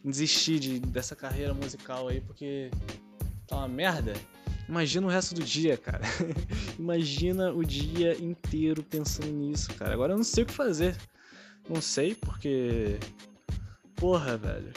em 0.05 0.11
desistir 0.11 0.59
de, 0.59 0.81
dessa 0.81 1.17
carreira 1.17 1.53
musical 1.53 2.09
aí, 2.09 2.21
porque 2.21 2.71
tá 3.47 3.57
uma 3.57 3.69
merda. 3.69 4.15
Imagina 4.69 5.07
o 5.07 5.11
resto 5.11 5.35
do 5.35 5.43
dia, 5.43 5.77
cara. 5.79 6.05
Imagina 6.79 7.53
o 7.53 7.65
dia 7.65 8.17
inteiro 8.23 8.83
pensando 8.83 9.33
nisso, 9.33 9.73
cara. 9.75 9.95
Agora 9.95 10.13
eu 10.13 10.17
não 10.17 10.25
sei 10.25 10.45
o 10.45 10.47
que 10.47 10.53
fazer. 10.53 10.97
Não 11.69 11.81
sei, 11.81 12.15
porque. 12.15 12.99
Porra, 13.97 14.37
velho. 14.37 14.73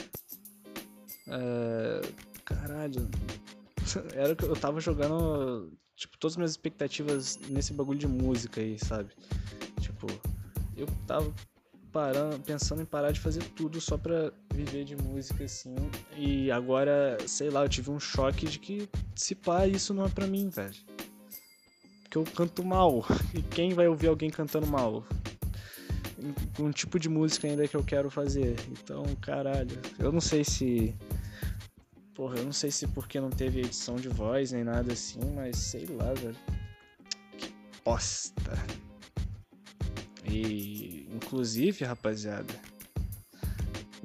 É... 1.27 2.01
Caralho. 2.45 3.09
Era 4.15 4.35
que 4.35 4.45
eu 4.45 4.55
tava 4.55 4.79
jogando. 4.79 5.71
Tipo, 5.95 6.17
todas 6.17 6.33
as 6.33 6.37
minhas 6.37 6.51
expectativas 6.51 7.37
nesse 7.49 7.73
bagulho 7.73 7.99
de 7.99 8.07
música 8.07 8.61
aí, 8.61 8.79
sabe? 8.79 9.13
Tipo, 9.79 10.07
eu 10.75 10.87
tava 11.05 11.31
parando, 11.91 12.39
pensando 12.39 12.81
em 12.81 12.85
parar 12.85 13.11
de 13.11 13.19
fazer 13.19 13.43
tudo 13.55 13.79
só 13.81 13.97
pra 13.97 14.31
viver 14.53 14.83
de 14.85 14.95
música, 14.95 15.43
assim. 15.43 15.75
E 16.15 16.49
agora, 16.51 17.17
sei 17.27 17.49
lá, 17.49 17.63
eu 17.63 17.69
tive 17.69 17.91
um 17.91 17.99
choque 17.99 18.47
de 18.47 18.59
que 18.59 18.89
se 19.15 19.35
pá, 19.35 19.67
isso 19.67 19.93
não 19.93 20.05
é 20.05 20.09
pra 20.09 20.27
mim, 20.27 20.49
velho. 20.49 20.75
Porque 22.03 22.17
eu 22.17 22.23
canto 22.23 22.63
mal. 22.63 23.05
E 23.33 23.41
quem 23.41 23.73
vai 23.73 23.87
ouvir 23.87 24.07
alguém 24.07 24.29
cantando 24.29 24.67
mal? 24.67 25.05
Um 26.59 26.71
tipo 26.71 26.99
de 26.99 27.09
música 27.09 27.47
ainda 27.47 27.67
que 27.67 27.75
eu 27.75 27.83
quero 27.83 28.09
fazer. 28.09 28.55
Então, 28.69 29.03
caralho. 29.21 29.79
Eu 29.97 30.11
não 30.11 30.21
sei 30.21 30.43
se. 30.43 30.93
Porra, 32.13 32.37
eu 32.37 32.45
não 32.45 32.51
sei 32.53 32.69
se 32.69 32.87
porque 32.87 33.19
não 33.19 33.29
teve 33.29 33.61
edição 33.61 33.95
de 33.95 34.09
voz 34.09 34.51
nem 34.51 34.63
nada 34.63 34.93
assim, 34.93 35.21
mas 35.33 35.57
sei 35.57 35.85
lá, 35.87 36.13
velho. 36.13 36.35
Que 37.37 37.53
bosta. 37.83 38.51
E 40.25 41.00
inclusive, 41.13 41.85
rapaziada. 41.85 42.53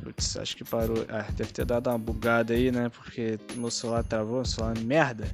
Putz, 0.03 0.37
acho 0.37 0.57
que 0.57 0.65
parou. 0.65 1.05
Ah, 1.09 1.27
deve 1.33 1.53
ter 1.53 1.65
dado 1.65 1.91
uma 1.91 1.99
bugada 1.99 2.55
aí, 2.55 2.71
né? 2.71 2.89
Porque 2.89 3.39
meu 3.55 3.71
celular 3.71 4.05
travou, 4.05 4.37
meu 4.37 4.45
celular 4.45 4.77
é 4.77 4.81
merda. 4.81 5.27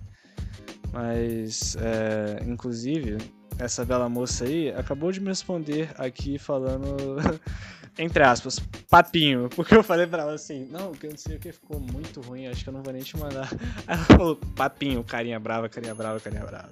Mas, 0.93 1.77
é, 1.77 2.43
inclusive, 2.47 3.19
essa 3.59 3.85
bela 3.85 4.09
moça 4.09 4.45
aí 4.45 4.71
acabou 4.71 5.13
de 5.13 5.21
me 5.21 5.29
responder 5.29 5.91
aqui 5.97 6.39
falando, 6.39 7.17
entre 7.99 8.23
aspas, 8.23 8.59
papinho. 8.91 9.49
Porque 9.55 9.75
eu 9.75 9.83
falei 9.83 10.07
pra 10.07 10.23
ela 10.23 10.35
assim: 10.35 10.67
Não, 10.71 10.93
que 10.93 11.07
eu 11.07 11.11
não 11.11 11.19
sei 11.19 11.37
o 11.37 11.39
que 11.39 11.53
ficou 11.53 11.81
muito 11.81 12.21
ruim, 12.21 12.47
acho 12.47 12.63
que 12.63 12.69
eu 12.69 12.75
não 12.75 12.83
vou 12.83 12.93
nem 12.93 13.03
te 13.03 13.17
mandar. 13.17 13.49
Aí 13.87 13.97
ela 13.97 14.05
falou: 14.05 14.37
Papinho, 14.37 15.03
carinha 15.05 15.41
brava, 15.41 15.69
carinha 15.69 15.95
brava, 15.95 16.21
carinha 16.21 16.45
brava. 16.45 16.71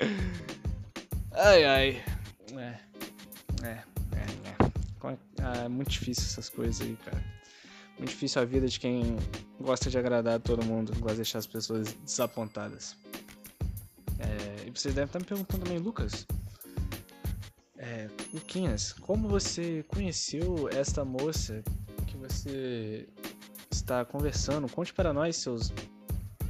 ai, 1.32 1.64
ai. 1.64 2.13
É. 3.64 3.68
É, 3.68 4.48
é, 4.48 4.50
é. 4.50 5.18
Ah, 5.42 5.64
é 5.64 5.68
muito 5.68 5.90
difícil 5.90 6.24
essas 6.24 6.48
coisas 6.48 6.80
aí, 6.80 6.96
cara. 7.04 7.22
Muito 7.98 8.10
difícil 8.10 8.42
a 8.42 8.44
vida 8.44 8.66
de 8.66 8.78
quem 8.80 9.16
gosta 9.60 9.88
de 9.88 9.98
agradar 9.98 10.40
todo 10.40 10.64
mundo, 10.64 10.92
gosta 10.94 11.12
de 11.12 11.16
deixar 11.16 11.38
as 11.38 11.46
pessoas 11.46 11.92
desapontadas. 12.04 12.96
É, 14.18 14.66
e 14.66 14.70
vocês 14.70 14.94
devem 14.94 15.06
estar 15.06 15.18
me 15.18 15.24
perguntando 15.24 15.64
também, 15.64 15.78
Lucas. 15.78 16.26
É, 17.78 18.08
Luquinhas, 18.32 18.92
como 18.92 19.28
você 19.28 19.84
conheceu 19.88 20.68
esta 20.70 21.04
moça 21.04 21.62
que 22.06 22.16
você 22.16 23.08
está 23.70 24.04
conversando? 24.04 24.70
Conte 24.70 24.92
para 24.92 25.12
nós, 25.12 25.36
seus, 25.36 25.72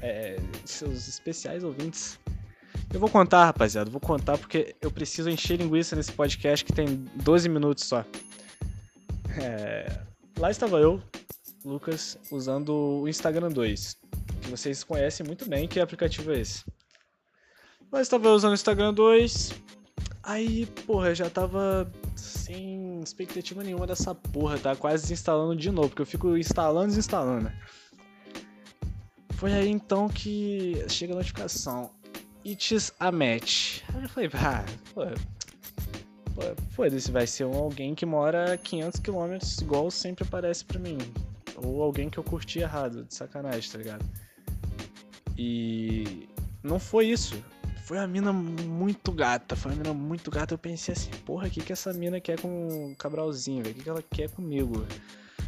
é, 0.01 0.37
seus 0.65 1.09
especiais 1.09 1.65
ouvintes. 1.65 2.19
Eu 2.95 3.01
vou 3.01 3.11
contar, 3.11 3.47
rapaziada. 3.47 3.91
Vou 3.91 4.01
contar 4.01 4.39
porque 4.39 4.77
eu 4.81 4.89
preciso 4.89 5.29
encher 5.29 5.59
linguiça 5.59 5.97
nesse 5.97 6.13
podcast 6.13 6.65
que 6.65 6.73
tem 6.73 6.87
12 7.17 7.49
minutos 7.49 7.83
só. 7.85 8.05
É... 9.37 10.01
Lá 10.39 10.49
estava 10.49 10.79
eu, 10.79 11.03
Lucas, 11.65 12.17
usando 12.31 12.73
o 13.03 13.09
Instagram 13.09 13.49
2. 13.49 13.97
Que 14.43 14.49
vocês 14.49 14.85
conhecem 14.85 15.27
muito 15.27 15.45
bem 15.49 15.67
que 15.67 15.81
aplicativo 15.81 16.31
é 16.31 16.39
esse. 16.39 16.65
Lá 17.91 18.01
estava 18.01 18.29
eu 18.29 18.35
usando 18.35 18.53
o 18.53 18.55
Instagram 18.55 18.95
2. 18.95 19.53
Aí, 20.23 20.65
porra, 20.87 21.17
já 21.17 21.29
tava 21.29 21.91
sem 22.15 23.01
expectativa 23.01 23.65
nenhuma 23.65 23.89
dessa 23.89 24.15
porra, 24.15 24.57
tá? 24.57 24.77
Quase 24.77 25.03
desinstalando 25.03 25.57
de 25.57 25.71
novo, 25.73 25.89
porque 25.89 26.03
eu 26.03 26.07
fico 26.07 26.37
instalando 26.37 26.87
e 26.87 26.91
desinstalando. 26.91 27.51
Foi 29.31 29.53
aí 29.53 29.69
então 29.69 30.09
que 30.09 30.85
chega 30.89 31.13
a 31.13 31.17
notificação. 31.17 31.91
It's 32.45 32.93
a 33.01 33.11
match. 33.11 33.81
Aí 33.95 34.03
eu 34.03 34.09
falei, 34.09 34.31
ah, 34.35 34.65
pô, 34.93 35.03
foda-se, 36.71 37.11
vai 37.11 37.27
ser 37.27 37.45
um, 37.45 37.55
alguém 37.55 37.95
que 37.95 38.05
mora 38.05 38.53
a 38.55 38.59
500 38.59 39.01
km 39.01 39.39
igual 39.63 39.91
sempre 39.91 40.25
aparece 40.25 40.65
pra 40.65 40.79
mim. 40.79 40.99
Ou 41.57 41.83
alguém 41.83 42.11
que 42.11 42.19
eu 42.19 42.25
curti 42.25 42.59
errado, 42.59 43.05
de 43.05 43.15
sacanagem, 43.15 43.71
tá 43.71 43.79
ligado? 43.79 44.05
E 45.39 46.29
não 46.63 46.79
foi 46.79 47.07
isso. 47.07 47.43
Foi 47.85 47.99
uma 47.99 48.07
mina 48.07 48.33
muito 48.33 49.13
gata, 49.13 49.55
foi 49.55 49.73
uma 49.73 49.79
mina 49.79 49.95
muito 49.95 50.31
gata. 50.31 50.55
Eu 50.55 50.59
pensei 50.59 50.93
assim, 50.93 51.11
porra, 51.25 51.47
o 51.47 51.51
que, 51.51 51.63
que 51.63 51.73
essa 51.73 51.93
mina 51.93 52.21
quer 52.21 52.41
com 52.41 52.93
o 52.93 52.97
Cabralzinho, 52.97 53.63
velho? 53.63 53.75
O 53.75 53.77
que, 53.77 53.83
que 53.83 53.89
ela 53.89 54.03
quer 54.03 54.31
comigo? 54.31 54.87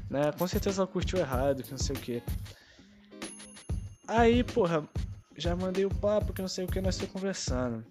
Né? 0.09 0.33
Com 0.39 0.47
certeza 0.47 0.83
ela 0.83 0.87
curtiu 0.87 1.19
errado, 1.19 1.63
que 1.63 1.71
não 1.71 1.79
sei 1.79 1.97
o 1.97 1.99
que. 1.99 2.23
Aí, 4.07 4.45
porra, 4.45 4.87
já 5.37 5.55
mandei 5.55 5.85
o 5.85 5.95
papo 5.95 6.33
que 6.33 6.41
não 6.41 6.49
sei 6.49 6.65
o 6.65 6.69
que 6.69 6.81
nós 6.81 6.95
estamos 6.95 7.13
conversando. 7.13 7.85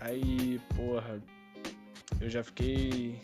Aí, 0.00 0.60
porra, 0.76 1.20
eu 2.20 2.30
já 2.30 2.42
fiquei. 2.42 3.20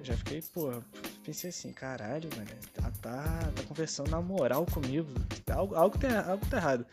Já 0.00 0.16
fiquei, 0.16 0.42
porra, 0.42 0.84
pensei 1.24 1.50
assim, 1.50 1.72
caralho, 1.72 2.28
velho, 2.30 2.58
ela 2.76 2.90
tá, 3.00 3.52
tá 3.54 3.62
conversando 3.68 4.10
na 4.10 4.20
moral 4.20 4.66
comigo. 4.66 5.08
Algo, 5.50 5.74
algo, 5.74 5.98
tem, 5.98 6.10
algo 6.10 6.44
tá 6.46 6.56
errado. 6.56 6.84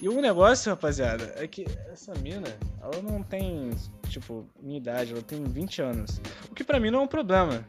E 0.00 0.08
o 0.08 0.20
negócio, 0.20 0.70
rapaziada, 0.70 1.32
é 1.36 1.46
que 1.46 1.66
essa 1.90 2.14
mina, 2.16 2.48
ela 2.80 3.00
não 3.02 3.22
tem, 3.22 3.70
tipo, 4.08 4.48
minha 4.60 4.78
idade, 4.78 5.12
ela 5.12 5.22
tem 5.22 5.42
20 5.42 5.82
anos. 5.82 6.20
O 6.50 6.54
que 6.54 6.64
pra 6.64 6.80
mim 6.80 6.90
não 6.90 7.00
é 7.00 7.02
um 7.02 7.08
problema. 7.08 7.64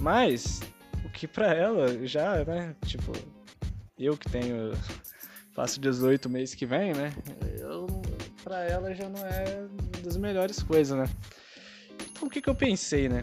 Mas, 0.00 0.60
o 1.04 1.08
que 1.08 1.26
pra 1.26 1.54
ela 1.54 2.06
já, 2.06 2.44
né, 2.44 2.74
tipo, 2.84 3.12
eu 3.98 4.16
que 4.16 4.28
tenho 4.30 4.72
faço 5.54 5.80
18 5.80 6.28
mês 6.28 6.54
que 6.54 6.66
vem, 6.66 6.92
né? 6.92 7.12
Eu, 7.58 7.86
pra 8.42 8.64
ela 8.64 8.94
já 8.94 9.08
não 9.08 9.24
é 9.24 9.66
das 10.02 10.16
melhores 10.16 10.62
coisas, 10.62 10.96
né? 10.96 11.08
Então 12.10 12.28
o 12.28 12.30
que, 12.30 12.40
que 12.40 12.50
eu 12.50 12.54
pensei, 12.54 13.08
né? 13.08 13.22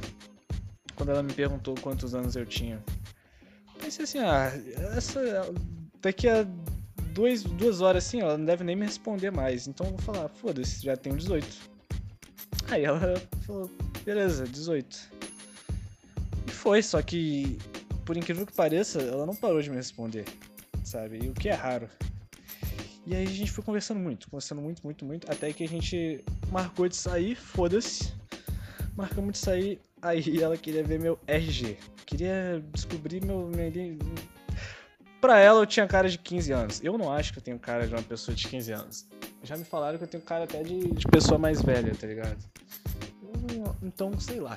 Quando 0.96 1.10
ela 1.10 1.24
me 1.24 1.34
perguntou 1.34 1.76
quantos 1.82 2.14
anos 2.14 2.36
eu 2.36 2.46
tinha. 2.46 2.84
Pensei 3.82 4.04
assim, 4.04 4.20
ah, 4.20 4.52
essa. 4.96 5.22
Daqui 6.02 6.28
a 6.28 6.46
duas, 7.14 7.44
duas 7.44 7.82
horas 7.82 8.06
assim, 8.06 8.22
ela 8.22 8.38
não 8.38 8.46
deve 8.46 8.64
nem 8.64 8.76
me 8.76 8.86
responder 8.86 9.32
mais. 9.32 9.68
Então 9.68 9.88
eu 9.88 9.92
vou 9.94 10.02
falar, 10.02 10.30
foda-se, 10.30 10.84
já 10.84 10.96
tenho 10.96 11.18
18. 11.18 11.48
Aí 12.70 12.86
ela 12.86 13.16
falou, 13.46 13.70
beleza, 14.06 14.46
18. 14.46 15.12
E 16.48 16.52
foi, 16.52 16.82
só 16.84 17.02
que, 17.02 17.58
por 18.06 18.16
incrível 18.16 18.46
que 18.46 18.54
pareça, 18.54 19.02
ela 19.02 19.26
não 19.26 19.36
parou 19.36 19.62
de 19.62 19.70
me 19.70 19.76
responder, 19.76 20.26
sabe? 20.84 21.20
E 21.24 21.30
o 21.30 21.34
que 21.34 21.50
é 21.50 21.54
raro. 21.54 21.90
E 23.10 23.16
aí 23.16 23.24
a 23.24 23.30
gente 23.32 23.52
foi 23.52 23.64
conversando 23.64 24.00
muito, 24.00 24.30
conversando 24.30 24.62
muito, 24.62 24.84
muito, 24.84 25.04
muito, 25.04 25.32
até 25.32 25.52
que 25.52 25.64
a 25.64 25.68
gente 25.68 26.24
marcou 26.52 26.88
de 26.88 26.96
sair, 26.96 27.34
foda-se. 27.34 28.14
Marcamos 28.96 29.32
de 29.32 29.40
sair, 29.40 29.82
aí 30.00 30.40
ela 30.40 30.56
queria 30.56 30.84
ver 30.84 31.00
meu 31.00 31.18
RG. 31.26 31.76
Queria 32.06 32.64
descobrir 32.72 33.26
meu. 33.26 33.48
meu... 33.48 33.98
Pra 35.20 35.40
ela 35.40 35.60
eu 35.60 35.66
tinha 35.66 35.88
cara 35.88 36.08
de 36.08 36.20
15 36.20 36.52
anos. 36.52 36.82
Eu 36.84 37.00
não 37.00 37.12
acho 37.12 37.34
que 37.34 37.40
eu 37.40 37.44
tenho 37.44 37.58
cara 37.58 37.88
de 37.88 37.96
uma 37.96 38.04
pessoa 38.04 38.36
de 38.36 38.48
15 38.48 38.72
anos. 38.74 39.08
Já 39.42 39.58
me 39.58 39.66
falaram 39.66 39.98
que 39.98 40.04
eu 40.04 40.08
tenho 40.08 40.22
cara 40.22 40.44
até 40.44 40.62
de, 40.62 40.80
de 40.80 41.08
pessoa 41.08 41.40
mais 41.40 41.64
velha, 41.64 41.96
tá 41.96 42.06
ligado? 42.06 42.38
Então, 43.82 44.20
sei 44.20 44.40
lá. 44.40 44.56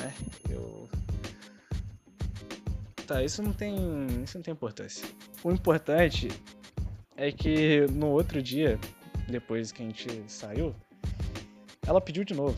Né? 0.00 0.14
Eu. 0.48 0.88
Tá, 3.06 3.22
isso 3.22 3.42
não 3.42 3.52
tem. 3.52 3.76
Isso 4.24 4.38
não 4.38 4.42
tem 4.42 4.52
importância. 4.52 5.06
O 5.44 5.52
importante 5.52 6.30
é 7.16 7.30
que 7.30 7.86
no 7.92 8.08
outro 8.08 8.42
dia, 8.42 8.78
depois 9.28 9.72
que 9.72 9.82
a 9.82 9.86
gente 9.86 10.24
saiu, 10.26 10.74
ela 11.86 12.00
pediu 12.00 12.24
de 12.24 12.34
novo. 12.34 12.56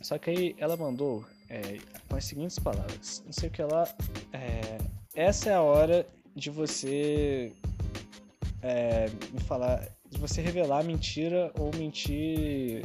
Só 0.00 0.18
que 0.18 0.30
aí 0.30 0.56
ela 0.58 0.76
mandou 0.76 1.24
é, 1.48 1.78
com 2.08 2.16
as 2.16 2.24
seguintes 2.24 2.58
palavras: 2.58 3.22
Não 3.24 3.32
sei 3.32 3.48
o 3.48 3.52
que 3.52 3.62
lá. 3.62 3.88
É, 4.32 4.78
essa 5.14 5.50
é 5.50 5.54
a 5.54 5.62
hora 5.62 6.06
de 6.34 6.50
você 6.50 7.52
é, 8.62 9.08
me 9.32 9.40
falar. 9.40 9.88
De 10.08 10.18
você 10.18 10.40
revelar 10.40 10.82
mentira 10.82 11.52
ou 11.56 11.70
mentir 11.76 12.84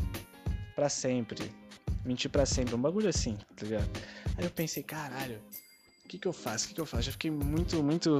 para 0.75 0.89
sempre. 0.89 1.51
Mentir 2.05 2.29
para 2.29 2.45
sempre, 2.45 2.75
um 2.75 2.81
bagulho 2.81 3.09
assim, 3.09 3.35
tá 3.55 3.65
ligado? 3.65 3.89
Aí 4.37 4.43
eu 4.43 4.51
pensei, 4.51 4.83
caralho, 4.83 5.41
que 6.15 6.19
que 6.19 6.27
eu 6.27 6.33
faço? 6.33 6.65
O 6.65 6.67
que 6.69 6.73
que 6.75 6.81
eu 6.81 6.85
faço? 6.85 7.03
Já 7.03 7.11
fiquei 7.11 7.29
muito, 7.29 7.83
muito 7.83 8.19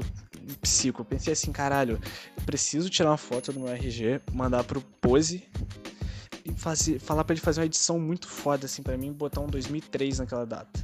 psico. 0.61 1.03
Pensei 1.05 1.33
assim, 1.33 1.51
caralho, 1.51 1.99
eu 2.37 2.43
preciso 2.43 2.89
tirar 2.89 3.11
uma 3.11 3.17
foto 3.17 3.53
do 3.53 3.59
meu 3.59 3.69
RG, 3.69 4.21
mandar 4.33 4.63
pro 4.63 4.81
Pose 5.01 5.43
e 6.43 6.51
fazer, 6.53 6.99
falar 6.99 7.23
para 7.23 7.33
ele 7.33 7.41
fazer 7.41 7.61
uma 7.61 7.65
edição 7.65 7.99
muito 7.99 8.27
foda 8.27 8.65
assim 8.65 8.83
para 8.83 8.97
mim, 8.97 9.11
botar 9.13 9.41
um 9.41 9.47
2003 9.47 10.19
naquela 10.19 10.45
data. 10.45 10.79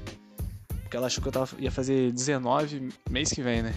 Porque 0.82 0.98
ela 0.98 1.08
achou 1.08 1.22
que 1.22 1.28
eu 1.28 1.34
tava, 1.34 1.56
ia 1.60 1.72
fazer 1.72 2.12
19 2.12 2.90
mês 3.10 3.32
que 3.32 3.42
vem, 3.42 3.64
né? 3.64 3.74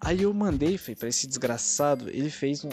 Aí 0.00 0.22
eu 0.22 0.32
mandei, 0.32 0.78
foi 0.78 0.94
para 0.94 1.08
esse 1.08 1.26
desgraçado, 1.26 2.08
ele 2.10 2.30
fez 2.30 2.64
um 2.64 2.70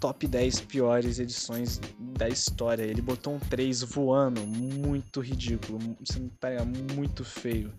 top 0.00 0.26
10 0.26 0.60
piores 0.62 1.18
edições 1.18 1.80
da 1.98 2.28
história. 2.28 2.82
Ele 2.82 3.00
botou 3.00 3.34
um 3.34 3.38
3 3.38 3.82
voando, 3.82 4.46
muito 4.46 5.20
ridículo, 5.20 5.78
você 6.00 6.20
tá 6.40 6.48
muito 6.94 7.24
feio. 7.24 7.72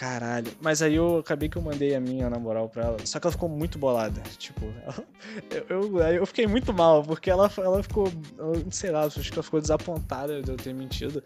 Caralho. 0.00 0.50
Mas 0.62 0.80
aí 0.80 0.94
eu 0.94 1.18
acabei 1.18 1.46
que 1.46 1.58
eu 1.58 1.62
mandei 1.62 1.94
a 1.94 2.00
minha 2.00 2.30
na 2.30 2.38
moral 2.38 2.70
pra 2.70 2.84
ela. 2.84 2.96
Só 3.04 3.20
que 3.20 3.26
ela 3.26 3.32
ficou 3.32 3.50
muito 3.50 3.78
bolada. 3.78 4.18
Tipo, 4.38 4.64
ela, 4.82 5.04
eu, 5.68 5.98
eu, 5.98 5.98
eu, 5.98 6.26
fiquei 6.26 6.46
muito 6.46 6.72
mal, 6.72 7.02
porque 7.02 7.28
ela, 7.28 7.52
ela 7.58 7.82
ficou. 7.82 8.10
Não 8.38 8.70
sei 8.70 8.90
lá, 8.90 9.02
acho 9.02 9.20
que 9.20 9.34
ela 9.34 9.42
ficou 9.42 9.60
desapontada 9.60 10.40
de 10.40 10.50
eu 10.50 10.56
ter 10.56 10.72
mentido. 10.72 11.22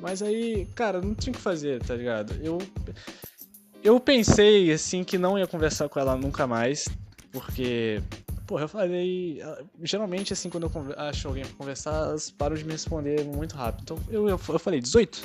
Mas 0.00 0.22
aí, 0.22 0.66
cara, 0.76 1.00
não 1.00 1.16
tinha 1.16 1.32
o 1.32 1.36
que 1.36 1.42
fazer, 1.42 1.82
tá 1.82 1.96
ligado? 1.96 2.32
Eu. 2.40 2.58
Eu 3.82 3.98
pensei, 3.98 4.70
assim, 4.70 5.02
que 5.02 5.18
não 5.18 5.36
ia 5.36 5.48
conversar 5.48 5.88
com 5.88 5.98
ela 5.98 6.14
nunca 6.14 6.46
mais. 6.46 6.86
Porque 7.32 8.00
Porra, 8.46 8.64
eu 8.64 8.68
falei. 8.68 9.40
Geralmente, 9.82 10.32
assim, 10.32 10.48
quando 10.48 10.70
eu 10.72 10.94
acho 10.96 11.26
alguém 11.26 11.44
pra 11.44 11.54
conversar, 11.54 11.94
elas 11.94 12.30
param 12.30 12.54
de 12.54 12.64
me 12.64 12.70
responder 12.70 13.24
muito 13.24 13.56
rápido. 13.56 13.82
Então 13.82 13.98
eu, 14.08 14.28
eu, 14.28 14.40
eu 14.48 14.58
falei 14.60 14.80
18, 14.80 15.22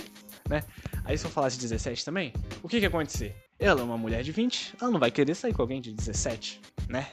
né? 0.49 0.63
Aí 1.07 1.17
se 1.17 1.25
eu 1.25 1.31
falasse 1.31 1.57
17 1.57 2.03
também, 2.03 2.33
o 2.61 2.67
que 2.67 2.79
que 2.79 2.83
ia 2.83 2.89
acontecer? 2.89 3.33
Ela 3.57 3.79
é 3.79 3.83
uma 3.83 3.97
mulher 3.97 4.23
de 4.23 4.33
20, 4.33 4.75
ela 4.81 4.91
não 4.91 4.99
vai 4.99 5.09
querer 5.09 5.33
sair 5.35 5.53
com 5.53 5.61
alguém 5.61 5.79
de 5.79 5.93
17, 5.93 6.59
né? 6.89 7.07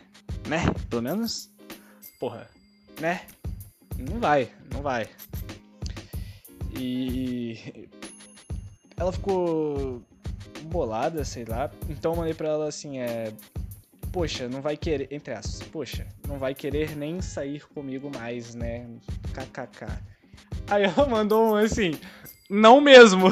Né? 0.48 0.64
Pelo 0.90 1.00
menos. 1.00 1.48
Porra, 2.18 2.50
né? 3.00 3.24
Não 3.96 4.18
vai, 4.18 4.50
não 4.72 4.82
vai. 4.82 5.08
E. 6.76 7.88
Ela 8.96 9.12
ficou 9.12 10.02
bolada, 10.64 11.24
sei 11.24 11.44
lá. 11.44 11.70
Então 11.88 12.12
eu 12.12 12.16
mandei 12.16 12.34
pra 12.34 12.48
ela 12.48 12.68
assim: 12.68 12.98
é 12.98 13.32
poxa, 14.10 14.48
não 14.48 14.60
vai 14.60 14.76
querer, 14.76 15.08
entre 15.12 15.34
aspas, 15.34 15.66
poxa, 15.68 16.06
não 16.28 16.38
vai 16.38 16.54
querer 16.54 16.96
nem 16.96 17.20
sair 17.20 17.66
comigo 17.68 18.10
mais, 18.12 18.54
né? 18.54 18.88
KKK. 19.32 19.86
Aí 20.68 20.84
ela 20.84 21.06
mandou 21.10 21.52
um 21.52 21.54
assim, 21.56 21.98
não 22.48 22.80
mesmo. 22.80 23.28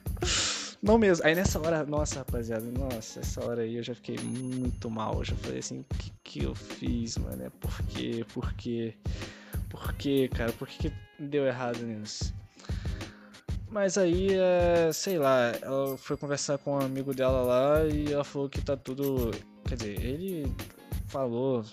não 0.82 0.98
mesmo. 0.98 1.24
Aí 1.24 1.34
nessa 1.34 1.60
hora, 1.60 1.84
nossa, 1.84 2.20
rapaziada, 2.20 2.66
nossa, 2.70 3.20
essa 3.20 3.44
hora 3.44 3.62
aí 3.62 3.76
eu 3.76 3.82
já 3.82 3.94
fiquei 3.94 4.18
muito 4.18 4.90
mal. 4.90 5.18
Eu 5.18 5.24
já 5.24 5.36
falei 5.36 5.58
assim, 5.58 5.80
o 5.80 5.94
que, 5.94 6.12
que 6.22 6.44
eu 6.44 6.54
fiz, 6.54 7.16
mano? 7.18 7.44
É 7.44 7.50
por 7.50 7.82
quê? 7.88 8.24
Por 8.32 8.52
quê? 8.54 8.94
Por 9.68 9.92
quê, 9.94 10.30
cara? 10.34 10.52
Por 10.52 10.68
que, 10.68 10.90
que 10.90 10.96
deu 11.18 11.46
errado 11.46 11.78
nisso? 11.78 12.34
Mas 13.68 13.98
aí, 13.98 14.28
é, 14.32 14.90
sei 14.92 15.18
lá, 15.18 15.52
ela 15.60 15.98
foi 15.98 16.16
conversar 16.16 16.56
com 16.58 16.74
um 16.74 16.80
amigo 16.80 17.12
dela 17.12 17.42
lá 17.42 17.84
e 17.84 18.12
ela 18.12 18.24
falou 18.24 18.48
que 18.48 18.62
tá 18.62 18.76
tudo 18.76 19.32
Quer 19.66 19.76
dizer, 19.76 20.00
ele 20.00 20.54
falou 21.08 21.64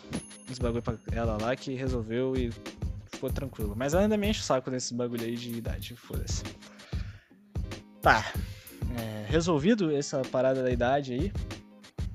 uns 0.50 0.58
bagulho 0.58 0.82
pra 0.82 0.96
ela 1.12 1.38
lá 1.40 1.56
que 1.56 1.76
resolveu 1.76 2.36
e 2.36 2.52
ficou 3.24 3.30
tranquilo. 3.30 3.74
Mas 3.76 3.96
ainda 3.96 4.18
me 4.18 4.30
enche 4.30 4.42
o 4.42 4.44
saco 4.44 4.70
desse 4.70 4.94
bagulho 4.94 5.24
aí 5.24 5.36
de 5.36 5.52
idade, 5.52 5.96
foda-se. 5.96 6.44
Tá. 8.02 8.34
É, 8.98 9.26
resolvido 9.30 9.96
essa 9.96 10.22
parada 10.24 10.62
da 10.62 10.72
idade 10.72 11.14
aí. 11.14 11.32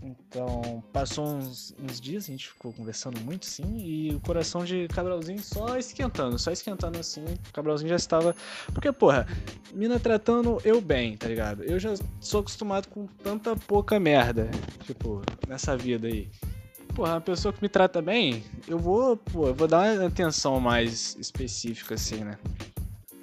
Então, 0.02 0.82
passou 0.92 1.26
uns, 1.26 1.74
uns, 1.82 2.00
dias, 2.00 2.24
a 2.24 2.26
gente 2.28 2.48
ficou 2.48 2.72
conversando 2.72 3.20
muito, 3.20 3.46
sim, 3.46 3.78
e 3.78 4.14
o 4.14 4.20
coração 4.20 4.64
de 4.64 4.86
Cabralzinho 4.88 5.42
só 5.42 5.76
esquentando, 5.76 6.38
só 6.38 6.50
esquentando 6.50 6.98
assim. 6.98 7.24
Cabralzinho 7.52 7.88
já 7.88 7.96
estava. 7.96 8.36
Porque, 8.72 8.92
porra, 8.92 9.26
mina 9.72 9.98
tratando 9.98 10.60
eu 10.64 10.80
bem, 10.80 11.16
tá 11.16 11.26
ligado? 11.26 11.64
Eu 11.64 11.78
já 11.80 11.94
sou 12.20 12.40
acostumado 12.40 12.88
com 12.88 13.06
tanta 13.06 13.56
pouca 13.56 13.98
merda, 13.98 14.48
tipo, 14.84 15.22
nessa 15.48 15.76
vida 15.76 16.06
aí. 16.06 16.30
Porra, 16.98 17.12
uma 17.12 17.20
pessoa 17.20 17.52
que 17.52 17.62
me 17.62 17.68
trata 17.68 18.02
bem, 18.02 18.42
eu 18.66 18.76
vou, 18.76 19.16
pô, 19.16 19.46
eu 19.46 19.54
vou 19.54 19.68
dar 19.68 19.96
uma 19.96 20.08
atenção 20.08 20.58
mais 20.58 21.14
específica, 21.14 21.94
assim, 21.94 22.24
né? 22.24 22.36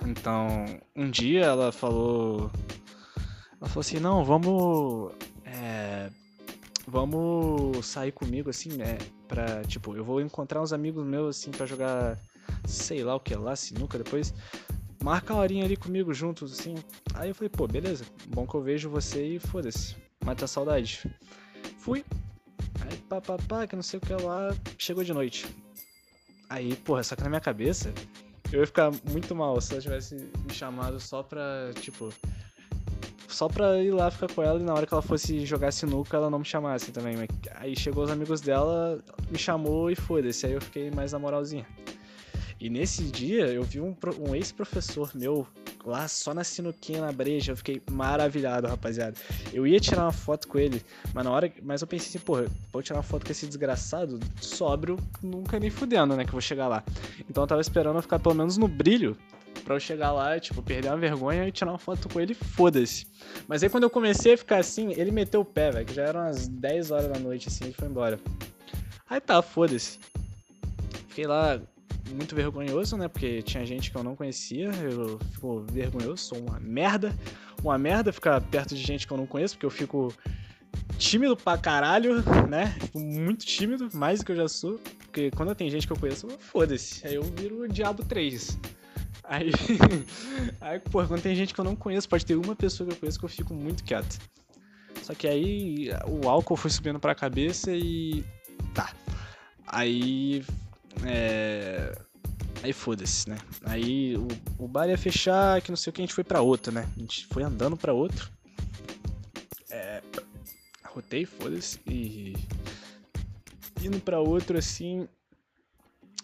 Então, 0.06 0.48
um 0.96 1.12
dia 1.12 1.42
ela 1.42 1.74
falou. 1.74 2.50
Ela 3.60 3.68
falou 3.68 3.82
assim: 3.82 4.00
não, 4.00 4.24
vamos. 4.24 5.12
É, 5.44 6.10
vamos 6.88 7.86
sair 7.86 8.14
comigo, 8.14 8.50
assim, 8.50 8.70
né? 8.78 8.98
Pra, 9.28 9.62
tipo, 9.66 9.94
eu 9.94 10.06
vou 10.06 10.22
encontrar 10.22 10.62
uns 10.62 10.72
amigos 10.72 11.06
meus, 11.06 11.38
assim, 11.38 11.52
para 11.52 11.66
jogar, 11.66 12.18
sei 12.66 13.04
lá 13.04 13.14
o 13.16 13.20
que 13.20 13.36
lá, 13.36 13.58
sinuca 13.58 13.98
depois. 13.98 14.34
Marca 15.04 15.34
a 15.34 15.38
horinha 15.38 15.66
ali 15.66 15.76
comigo 15.76 16.14
juntos, 16.14 16.58
assim. 16.58 16.76
Aí 17.14 17.28
eu 17.28 17.36
falei, 17.36 17.50
pô, 17.50 17.68
beleza, 17.68 18.06
bom 18.28 18.48
que 18.48 18.56
eu 18.56 18.62
vejo 18.62 18.90
você 18.90 19.36
e 19.36 19.38
foda-se, 19.38 19.98
mata 20.24 20.46
a 20.46 20.48
saudade. 20.48 21.14
Fui. 21.78 22.06
Que 23.68 23.76
não 23.76 23.84
sei 23.84 23.98
o 23.98 24.02
que 24.02 24.14
lá, 24.14 24.56
chegou 24.78 25.04
de 25.04 25.14
noite. 25.14 25.46
Aí, 26.50 26.76
porra, 26.76 27.04
só 27.04 27.16
que 27.16 27.24
na 27.24 27.30
minha 27.30 27.42
cabeça, 27.42 27.94
eu 28.52 28.62
ia 28.62 28.68
ficar 28.68 28.92
muito 29.12 29.36
mal 29.36 29.60
se 29.60 29.74
ela 29.74 29.82
tivesse 29.82 30.16
me 30.16 30.54
chamado 30.54 31.00
só 31.00 31.24
pra, 31.24 31.72
tipo, 31.80 32.14
só 33.28 33.48
pra 33.48 33.82
ir 33.82 33.92
lá 33.92 34.10
ficar 34.12 34.32
com 34.34 34.44
ela 34.44 34.60
e 34.60 34.64
na 34.64 34.74
hora 34.74 34.86
que 34.86 34.94
ela 34.94 35.02
fosse 35.02 35.46
jogar 35.46 35.72
sinuca 35.72 36.16
ela 36.16 36.30
não 36.30 36.40
me 36.40 36.46
chamasse 36.46 36.92
também. 36.92 37.16
Aí 37.56 37.76
chegou 37.76 38.04
os 38.04 38.12
amigos 38.12 38.42
dela, 38.42 39.04
me 39.30 39.38
chamou 39.38 39.90
e 39.90 39.96
foda-se. 39.96 40.46
Aí 40.46 40.54
eu 40.54 40.62
fiquei 40.62 40.92
mais 40.92 41.12
na 41.12 41.20
moralzinha. 41.20 41.66
E 42.60 42.70
nesse 42.70 43.04
dia 43.04 43.48
eu 43.48 43.64
vi 43.64 43.82
um, 43.82 43.96
um 44.20 44.36
ex-professor 44.36 45.12
meu 45.14 45.46
lá 45.86 46.08
só 46.08 46.34
na 46.34 46.44
sinuquinha 46.44 47.02
na 47.02 47.12
breja, 47.12 47.52
eu 47.52 47.58
fiquei 47.58 47.82
maravilhado, 47.92 48.68
rapaziada. 48.68 49.16
Eu 49.54 49.66
ia 49.66 49.80
tirar 49.80 50.04
uma 50.04 50.12
foto 50.12 50.48
com 50.48 50.58
ele, 50.58 50.84
mas 51.14 51.24
na 51.24 51.32
hora, 51.32 51.52
mas 51.62 51.82
eu 51.82 51.88
pensei 51.88 52.10
assim, 52.10 52.20
porra, 52.20 52.48
vou 52.72 52.82
tirar 52.82 52.98
uma 52.98 53.04
foto 53.04 53.26
com 53.26 53.32
esse 53.32 53.46
desgraçado, 53.46 54.20
sóbrio, 54.42 54.98
nunca 55.22 55.60
nem 55.60 55.70
fudendo, 55.70 56.16
né, 56.16 56.24
que 56.24 56.30
eu 56.30 56.34
vou 56.34 56.42
chegar 56.42 56.68
lá. 56.68 56.84
Então 57.30 57.44
eu 57.44 57.48
tava 57.48 57.62
esperando 57.62 57.98
eu 57.98 58.02
ficar 58.02 58.20
pelo 58.20 58.36
menos 58.36 58.58
no 58.58 58.68
brilho 58.68 59.18
Pra 59.64 59.76
eu 59.76 59.80
chegar 59.80 60.12
lá, 60.12 60.40
tipo, 60.40 60.62
perder 60.62 60.90
uma 60.90 60.98
vergonha 60.98 61.48
e 61.48 61.52
tirar 61.52 61.72
uma 61.72 61.80
foto 61.80 62.08
com 62.08 62.20
ele, 62.20 62.36
foda-se. 62.36 63.08
Mas 63.48 63.64
aí 63.64 63.70
quando 63.70 63.84
eu 63.84 63.90
comecei 63.90 64.34
a 64.34 64.38
ficar 64.38 64.58
assim, 64.58 64.92
ele 64.92 65.10
meteu 65.10 65.42
o 65.42 65.46
pé, 65.46 65.72
velho, 65.72 65.86
que 65.86 65.94
já 65.94 66.04
eram 66.04 66.22
umas 66.22 66.48
10 66.48 66.92
horas 66.92 67.08
da 67.08 67.18
noite, 67.18 67.48
assim, 67.48 67.70
e 67.70 67.74
foi 67.74 67.88
embora. 67.88 68.20
Aí 69.10 69.20
tá, 69.20 69.42
foda-se. 69.42 70.00
Fiquei 71.08 71.26
lá 71.26 71.60
muito 72.14 72.36
vergonhoso, 72.36 72.98
né? 72.98 73.08
Porque 73.08 73.42
tinha 73.42 73.66
gente 73.66 73.92
que 73.92 73.98
eu 73.98 74.04
não 74.04 74.16
conhecia. 74.16 74.72
Eu 74.74 75.20
fico 75.32 75.66
vergonhoso, 75.72 76.18
sou 76.18 76.40
uma 76.40 76.60
merda. 76.60 77.16
Uma 77.64 77.78
merda 77.78 78.14
ficar 78.14 78.40
perto 78.42 78.76
de 78.76 78.82
gente 78.82 79.08
que 79.08 79.14
eu 79.14 79.18
não 79.18 79.26
conheço, 79.26 79.56
porque 79.56 79.66
eu 79.66 79.72
fico 79.72 80.14
tímido 80.98 81.36
pra 81.36 81.58
caralho, 81.58 82.24
né? 82.50 82.76
Fico 82.80 83.00
muito 83.00 83.46
tímido, 83.46 83.90
mais 83.94 84.20
do 84.20 84.26
que 84.26 84.32
eu 84.32 84.36
já 84.36 84.48
sou. 84.48 84.80
Porque 85.00 85.32
quando 85.32 85.56
tem 85.56 85.70
gente 85.70 85.88
que 85.88 85.94
eu 85.94 85.98
conheço, 85.98 86.28
foda-se. 86.40 87.06
Aí 87.08 87.16
eu 87.16 87.24
viro 87.24 87.62
o 87.62 87.68
Diabo 87.68 88.04
3. 88.04 88.58
Aí, 89.24 89.52
aí, 90.62 90.80
pô, 90.80 91.04
quando 91.06 91.22
tem 91.22 91.36
gente 91.36 91.54
que 91.54 91.60
eu 91.60 91.66
não 91.66 91.76
conheço, 91.76 92.08
pode 92.08 92.26
ter 92.26 92.36
uma 92.36 92.56
pessoa 92.56 92.88
que 92.88 92.94
eu 92.94 93.00
conheço 93.00 93.20
que 93.20 93.26
eu 93.26 93.30
fico 93.30 93.54
muito 93.54 93.84
quieto. 93.84 94.20
Só 95.02 95.14
que 95.14 95.28
aí 95.28 95.90
o 96.08 96.28
álcool 96.28 96.56
foi 96.56 96.72
subindo 96.72 97.00
pra 97.00 97.16
cabeça 97.16 97.72
e. 97.72 98.24
Tá. 98.74 98.94
Aí. 99.68 100.44
É. 101.04 101.96
Aí 102.64 102.74
foda-se, 102.74 103.30
né? 103.30 103.38
Aí 103.64 104.18
o, 104.18 104.28
o 104.66 104.68
bar 104.68 104.88
ia 104.88 104.98
fechar, 104.98 105.62
que 105.62 105.70
não 105.70 105.76
sei 105.78 105.92
o 105.92 105.94
que, 105.94 106.02
a 106.02 106.06
gente 106.06 106.14
foi 106.14 106.24
pra 106.24 106.42
outro, 106.42 106.74
né? 106.74 106.88
A 106.96 107.00
gente 107.00 107.28
foi 107.28 107.44
andando 107.44 107.78
pra 107.78 107.94
outro. 107.94 108.30
É. 109.70 110.02
Rotei, 110.86 111.26
foda-se. 111.26 111.80
E. 111.88 112.34
Indo 113.84 114.00
pra 114.00 114.20
outro 114.20 114.58
assim. 114.58 115.08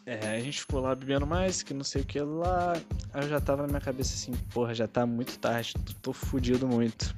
É, 0.05 0.35
a 0.35 0.39
gente 0.39 0.61
ficou 0.61 0.79
lá 0.79 0.95
bebendo 0.95 1.27
mais, 1.27 1.61
que 1.61 1.73
não 1.73 1.83
sei 1.83 2.01
o 2.01 2.05
que 2.05 2.19
lá. 2.19 2.73
Aí 3.13 3.23
eu 3.23 3.29
já 3.29 3.39
tava 3.39 3.61
na 3.63 3.67
minha 3.67 3.81
cabeça 3.81 4.15
assim, 4.15 4.31
porra, 4.51 4.73
já 4.73 4.87
tá 4.87 5.05
muito 5.05 5.37
tarde, 5.37 5.73
tô 6.01 6.11
fudido 6.11 6.67
muito. 6.67 7.15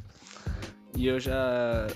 E 0.96 1.08
eu 1.08 1.20
já 1.20 1.88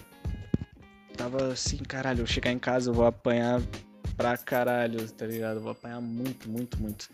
tava 1.18 1.52
assim, 1.52 1.78
caralho, 1.78 2.22
eu 2.22 2.26
chegar 2.26 2.52
em 2.52 2.60
casa 2.60 2.90
eu 2.90 2.94
vou 2.94 3.06
apanhar 3.06 3.62
pra 4.16 4.38
caralho, 4.38 5.10
tá 5.12 5.26
ligado? 5.26 5.60
Vou 5.60 5.72
apanhar 5.72 6.02
muito, 6.02 6.50
muito, 6.50 6.80
muito. 6.80 7.10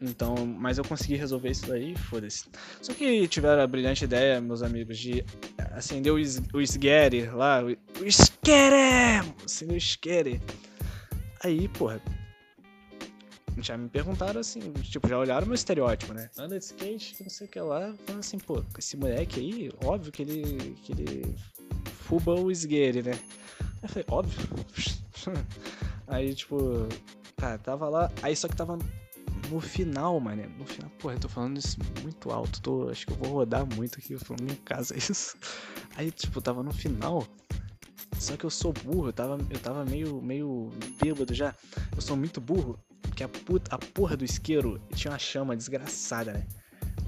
Então, 0.00 0.34
mas 0.46 0.76
eu 0.78 0.84
consegui 0.84 1.16
resolver 1.16 1.50
isso 1.50 1.66
daí, 1.66 1.96
foda-se. 1.96 2.44
Só 2.82 2.92
que 2.92 3.26
tiveram 3.28 3.62
a 3.62 3.66
brilhante 3.66 4.04
ideia, 4.04 4.40
meus 4.40 4.62
amigos, 4.62 4.98
de 4.98 5.24
acender 5.72 6.12
o, 6.12 6.18
is 6.18 6.38
o 6.38 7.36
lá, 7.36 7.62
o, 7.62 7.70
o! 7.70 8.06
Acender 9.44 9.74
o 9.74 9.78
esquere 9.78 10.40
Aí, 11.42 11.68
porra, 11.68 12.00
já 13.58 13.76
me 13.76 13.88
perguntaram 13.88 14.40
assim, 14.40 14.72
tipo, 14.82 15.08
já 15.08 15.18
olharam 15.18 15.46
meu 15.46 15.54
estereótipo, 15.54 16.12
né? 16.12 16.28
Anda 16.36 16.58
de 16.58 16.64
skate, 16.64 17.22
não 17.22 17.30
sei 17.30 17.46
o 17.46 17.50
que 17.50 17.60
lá, 17.60 17.94
falando 18.04 18.20
assim, 18.20 18.38
pô, 18.38 18.62
esse 18.78 18.96
moleque 18.96 19.40
aí, 19.40 19.70
óbvio 19.84 20.12
que 20.12 20.22
ele, 20.22 20.74
que 20.82 20.92
ele 20.92 21.34
fuba 22.06 22.34
o 22.34 22.50
esgueire, 22.50 23.02
né? 23.02 23.18
Aí 23.82 23.88
falei, 23.88 24.04
óbvio. 24.08 24.48
aí, 26.06 26.34
tipo, 26.34 26.88
cara, 27.36 27.58
tava 27.58 27.88
lá, 27.88 28.10
aí 28.22 28.36
só 28.36 28.48
que 28.48 28.56
tava 28.56 28.78
no 29.50 29.60
final, 29.60 30.18
mano, 30.20 30.42
no 30.58 30.64
final, 30.64 30.90
porra, 30.98 31.14
eu 31.14 31.20
tô 31.20 31.28
falando 31.28 31.58
isso 31.58 31.76
muito 32.02 32.30
alto, 32.30 32.60
tô, 32.60 32.88
acho 32.88 33.06
que 33.06 33.12
eu 33.12 33.16
vou 33.16 33.28
rodar 33.30 33.66
muito 33.74 33.98
aqui 33.98 34.16
falando 34.18 34.50
em 34.50 34.56
casa 34.56 34.96
isso. 34.96 35.36
Aí, 35.96 36.10
tipo, 36.10 36.42
tava 36.42 36.62
no 36.62 36.72
final, 36.72 37.26
só 38.18 38.36
que 38.36 38.44
eu 38.44 38.50
sou 38.50 38.72
burro, 38.72 39.08
eu 39.08 39.12
tava, 39.12 39.38
eu 39.48 39.58
tava 39.58 39.84
meio, 39.84 40.20
meio 40.20 40.70
bêbado 41.02 41.32
já. 41.32 41.54
Eu 41.94 42.02
sou 42.02 42.16
muito 42.16 42.38
burro 42.38 42.78
que 43.14 43.24
a, 43.24 43.28
puta, 43.28 43.74
a 43.74 43.78
porra 43.78 44.14
do 44.14 44.24
isqueiro 44.24 44.78
tinha 44.94 45.12
uma 45.12 45.18
chama 45.18 45.56
desgraçada, 45.56 46.34
né? 46.34 46.46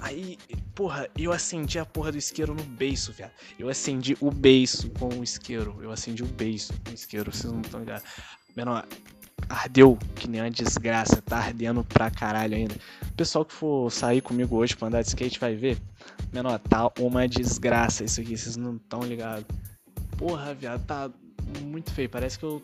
Aí, 0.00 0.38
porra, 0.74 1.08
eu 1.16 1.32
acendi 1.32 1.78
a 1.78 1.84
porra 1.84 2.12
do 2.12 2.18
isqueiro 2.18 2.54
no 2.54 2.62
beiço, 2.62 3.12
viado. 3.12 3.32
Eu 3.58 3.68
acendi 3.68 4.16
o 4.20 4.30
beiço 4.30 4.90
com 4.90 5.08
o 5.08 5.24
isqueiro. 5.24 5.76
Eu 5.82 5.90
acendi 5.90 6.22
o 6.22 6.26
beiço 6.26 6.72
com 6.84 6.90
o 6.90 6.94
isqueiro, 6.94 7.32
vocês 7.32 7.52
não 7.52 7.60
estão 7.60 7.80
ligados. 7.80 8.04
Menor, 8.56 8.86
ardeu 9.48 9.98
que 10.14 10.28
nem 10.28 10.40
uma 10.40 10.50
desgraça, 10.50 11.20
tá 11.22 11.38
ardendo 11.38 11.84
pra 11.84 12.10
caralho 12.10 12.56
ainda. 12.56 12.74
O 13.02 13.12
pessoal 13.14 13.44
que 13.44 13.52
for 13.52 13.90
sair 13.90 14.20
comigo 14.20 14.56
hoje 14.56 14.76
pra 14.76 14.88
andar 14.88 15.02
de 15.02 15.08
skate 15.08 15.40
vai 15.40 15.54
ver. 15.54 15.78
Menor, 16.32 16.58
tá 16.58 16.90
uma 16.98 17.26
desgraça 17.26 18.04
isso 18.04 18.20
aqui, 18.20 18.36
vocês 18.36 18.56
não 18.56 18.76
estão 18.76 19.00
ligados. 19.00 19.44
Porra, 20.16 20.54
viado, 20.54 20.84
tá 20.84 21.10
muito 21.62 21.92
feio. 21.92 22.08
Parece 22.08 22.38
que 22.38 22.44
eu. 22.44 22.62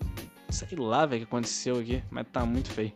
Sei 0.51 0.68
lá, 0.79 1.05
velho, 1.05 1.23
o 1.23 1.27
que 1.27 1.29
aconteceu 1.33 1.79
aqui, 1.79 2.03
mas 2.11 2.27
tá 2.33 2.44
muito 2.47 2.70
feio. 2.70 2.92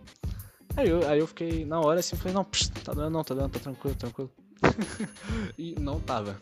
Aí 0.78 0.90
eu, 0.90 1.08
aí 1.08 1.18
eu 1.18 1.26
fiquei 1.26 1.64
na 1.64 1.80
hora 1.80 1.98
assim, 1.98 2.14
falei, 2.14 2.32
não, 2.32 2.44
psh, 2.44 2.68
tá 2.84 2.92
doendo 2.92 3.10
não, 3.10 3.24
tá 3.24 3.34
doendo, 3.34 3.48
tá 3.48 3.58
tranquilo, 3.58 3.96
tranquilo. 3.96 4.30
e 5.58 5.74
não 5.80 5.98
tava. 5.98 6.38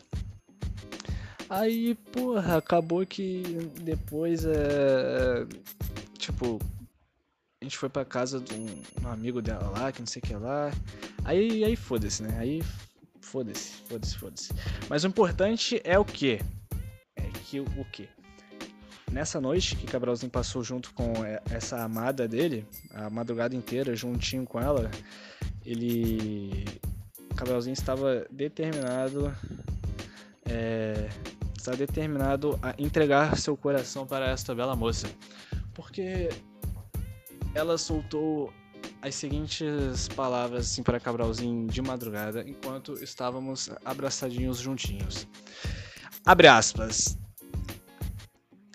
Aí, 1.48 1.94
porra, 2.12 2.58
acabou 2.58 3.06
que 3.06 3.42
depois 3.80 4.44
é. 4.44 5.46
Tipo, 6.18 6.58
a 7.62 7.64
gente 7.64 7.78
foi 7.78 7.88
pra 7.88 8.04
casa 8.04 8.38
de 8.38 8.52
um, 8.52 8.82
um 9.02 9.08
amigo 9.08 9.40
dela 9.40 9.70
lá, 9.70 9.90
que 9.90 10.00
não 10.00 10.06
sei 10.06 10.20
o 10.20 10.26
que 10.26 10.34
lá. 10.34 10.70
Aí, 11.24 11.64
aí 11.64 11.74
foda-se, 11.74 12.22
né? 12.22 12.36
Aí 12.38 12.62
foda-se, 13.22 13.72
foda-se, 13.88 14.18
foda-se. 14.18 14.52
Mas 14.90 15.02
o 15.02 15.06
importante 15.06 15.80
é 15.82 15.98
o 15.98 16.04
que? 16.04 16.42
É 17.16 17.22
que 17.46 17.60
o 17.60 17.84
que? 17.90 18.06
Nessa 19.16 19.40
noite 19.40 19.74
que 19.76 19.86
Cabralzinho 19.86 20.30
passou 20.30 20.62
junto 20.62 20.92
com 20.92 21.14
essa 21.50 21.82
amada 21.82 22.28
dele, 22.28 22.66
a 22.92 23.08
madrugada 23.08 23.56
inteira, 23.56 23.96
juntinho 23.96 24.44
com 24.44 24.60
ela, 24.60 24.90
ele. 25.64 26.66
Cabralzinho 27.34 27.72
estava 27.72 28.26
determinado. 28.30 29.34
É, 30.44 31.08
determinado 31.76 32.56
a 32.62 32.74
entregar 32.78 33.36
seu 33.36 33.56
coração 33.56 34.06
para 34.06 34.30
esta 34.30 34.54
bela 34.54 34.76
moça. 34.76 35.08
Porque 35.74 36.28
ela 37.56 37.76
soltou 37.76 38.52
as 39.02 39.16
seguintes 39.16 40.06
palavras 40.14 40.66
assim 40.66 40.84
para 40.84 41.00
Cabralzinho 41.00 41.66
de 41.66 41.82
madrugada, 41.82 42.44
enquanto 42.46 42.92
estávamos 43.02 43.68
abraçadinhos 43.84 44.58
juntinhos. 44.58 45.26
Abre 46.24 46.46
aspas. 46.46 47.18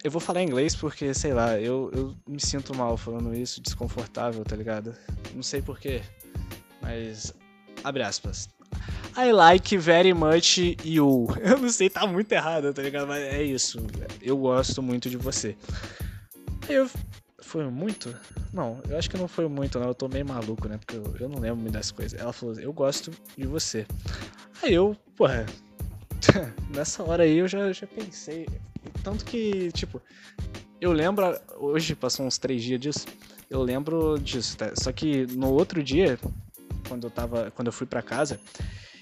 Eu 0.03 0.09
vou 0.09 0.19
falar 0.19 0.41
inglês 0.41 0.75
porque, 0.75 1.13
sei 1.13 1.33
lá, 1.33 1.59
eu, 1.59 1.91
eu 1.93 2.15
me 2.27 2.41
sinto 2.41 2.75
mal 2.75 2.97
falando 2.97 3.35
isso, 3.35 3.61
desconfortável, 3.61 4.43
tá 4.43 4.55
ligado? 4.55 4.95
Não 5.35 5.43
sei 5.43 5.61
porquê, 5.61 6.01
mas. 6.81 7.33
Abre 7.83 8.01
aspas. 8.01 8.49
I 9.15 9.31
like 9.31 9.77
very 9.77 10.13
much 10.13 10.57
you. 10.85 11.27
Eu 11.43 11.57
não 11.57 11.69
sei, 11.69 11.89
tá 11.89 12.07
muito 12.07 12.31
errado, 12.31 12.73
tá 12.73 12.81
ligado? 12.81 13.07
Mas 13.07 13.21
é 13.21 13.43
isso. 13.43 13.79
Eu 14.21 14.37
gosto 14.37 14.81
muito 14.81 15.09
de 15.09 15.17
você. 15.17 15.55
Aí 16.67 16.75
eu. 16.75 16.89
Foi 17.41 17.65
muito? 17.69 18.15
Não, 18.53 18.79
eu 18.87 18.97
acho 18.97 19.09
que 19.09 19.17
não 19.17 19.27
foi 19.27 19.45
muito, 19.49 19.77
não. 19.77 19.87
Eu 19.87 19.95
tô 19.95 20.07
meio 20.07 20.25
maluco, 20.25 20.69
né? 20.69 20.77
Porque 20.77 20.95
eu, 20.95 21.15
eu 21.19 21.27
não 21.27 21.39
lembro 21.39 21.57
muito 21.57 21.73
das 21.73 21.91
coisas. 21.91 22.17
Ela 22.17 22.31
falou, 22.31 22.57
eu 22.57 22.71
gosto 22.71 23.11
de 23.37 23.45
você. 23.45 23.85
Aí 24.63 24.73
eu, 24.73 24.95
porra. 25.17 25.45
Nessa 26.73 27.03
hora 27.03 27.23
aí 27.23 27.39
eu 27.39 27.47
já, 27.49 27.73
já 27.73 27.85
pensei. 27.87 28.47
Tanto 29.03 29.25
que, 29.25 29.71
tipo, 29.71 30.01
eu 30.79 30.91
lembro, 30.91 31.25
hoje 31.57 31.95
passou 31.95 32.25
uns 32.25 32.37
três 32.37 32.63
dias 32.63 32.79
disso, 32.79 33.05
eu 33.49 33.61
lembro 33.61 34.17
disso, 34.19 34.57
tá? 34.57 34.71
Só 34.75 34.91
que 34.91 35.25
no 35.27 35.51
outro 35.51 35.83
dia, 35.83 36.19
quando 36.87 37.05
eu 37.05 37.11
tava. 37.11 37.51
Quando 37.51 37.67
eu 37.67 37.73
fui 37.73 37.85
para 37.87 38.01
casa, 38.01 38.39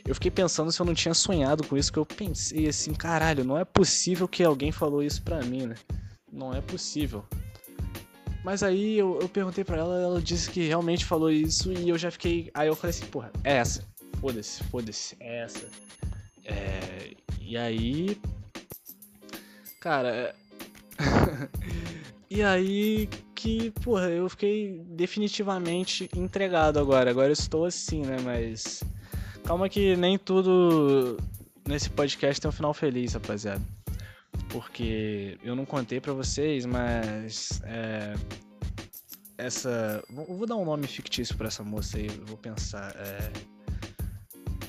eu 0.05 0.13
fiquei 0.15 0.31
pensando 0.31 0.71
se 0.71 0.79
eu 0.79 0.85
não 0.85 0.93
tinha 0.93 1.13
sonhado 1.13 1.65
com 1.65 1.77
isso, 1.77 1.91
que 1.91 1.99
eu 1.99 2.05
pensei 2.05 2.67
assim, 2.67 2.93
caralho, 2.93 3.43
não 3.43 3.57
é 3.57 3.65
possível 3.65 4.27
que 4.27 4.43
alguém 4.43 4.71
falou 4.71 5.03
isso 5.03 5.21
pra 5.21 5.41
mim, 5.43 5.67
né? 5.67 5.75
Não 6.31 6.53
é 6.53 6.61
possível. 6.61 7.23
Mas 8.43 8.63
aí 8.63 8.97
eu, 8.97 9.19
eu 9.21 9.29
perguntei 9.29 9.63
pra 9.63 9.77
ela, 9.77 10.01
ela 10.01 10.21
disse 10.21 10.49
que 10.49 10.65
realmente 10.65 11.05
falou 11.05 11.29
isso 11.29 11.71
e 11.71 11.89
eu 11.89 11.97
já 11.97 12.09
fiquei. 12.09 12.49
Aí 12.53 12.67
eu 12.67 12.75
falei 12.75 12.91
assim, 12.91 13.05
porra, 13.05 13.31
é 13.43 13.57
essa. 13.57 13.85
Foda-se, 14.19 14.63
foda-se, 14.65 15.15
é 15.19 15.43
essa. 15.43 15.67
É... 16.45 17.13
E 17.41 17.57
aí, 17.57 18.19
Cara. 19.79 20.09
É 20.09 20.35
e 22.29 22.43
aí 22.43 23.09
que, 23.33 23.71
porra, 23.83 24.09
eu 24.09 24.29
fiquei 24.29 24.81
definitivamente 24.85 26.09
entregado 26.15 26.79
agora. 26.79 27.09
Agora 27.09 27.29
eu 27.29 27.33
estou 27.33 27.65
assim, 27.65 28.01
né? 28.01 28.17
Mas. 28.23 28.83
Calma 29.45 29.69
que 29.69 29.95
nem 29.95 30.17
tudo 30.17 31.17
nesse 31.67 31.89
podcast 31.89 32.39
tem 32.41 32.49
um 32.49 32.51
final 32.51 32.73
feliz, 32.73 33.13
rapaziada. 33.13 33.61
Porque 34.49 35.37
eu 35.43 35.55
não 35.55 35.65
contei 35.65 35.99
para 35.99 36.13
vocês, 36.13 36.65
mas. 36.65 37.61
É, 37.63 38.13
essa. 39.37 40.03
Vou 40.09 40.45
dar 40.45 40.57
um 40.57 40.65
nome 40.65 40.87
fictício 40.87 41.35
para 41.37 41.47
essa 41.47 41.63
moça 41.63 41.97
aí, 41.97 42.07
vou 42.25 42.37
pensar. 42.37 42.93
É, 42.97 43.31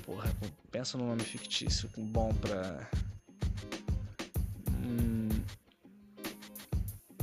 porra, 0.06 0.30
pensa 0.70 0.96
num 0.96 1.08
nome 1.08 1.22
fictício 1.22 1.90
bom 1.96 2.32
pra 2.34 2.88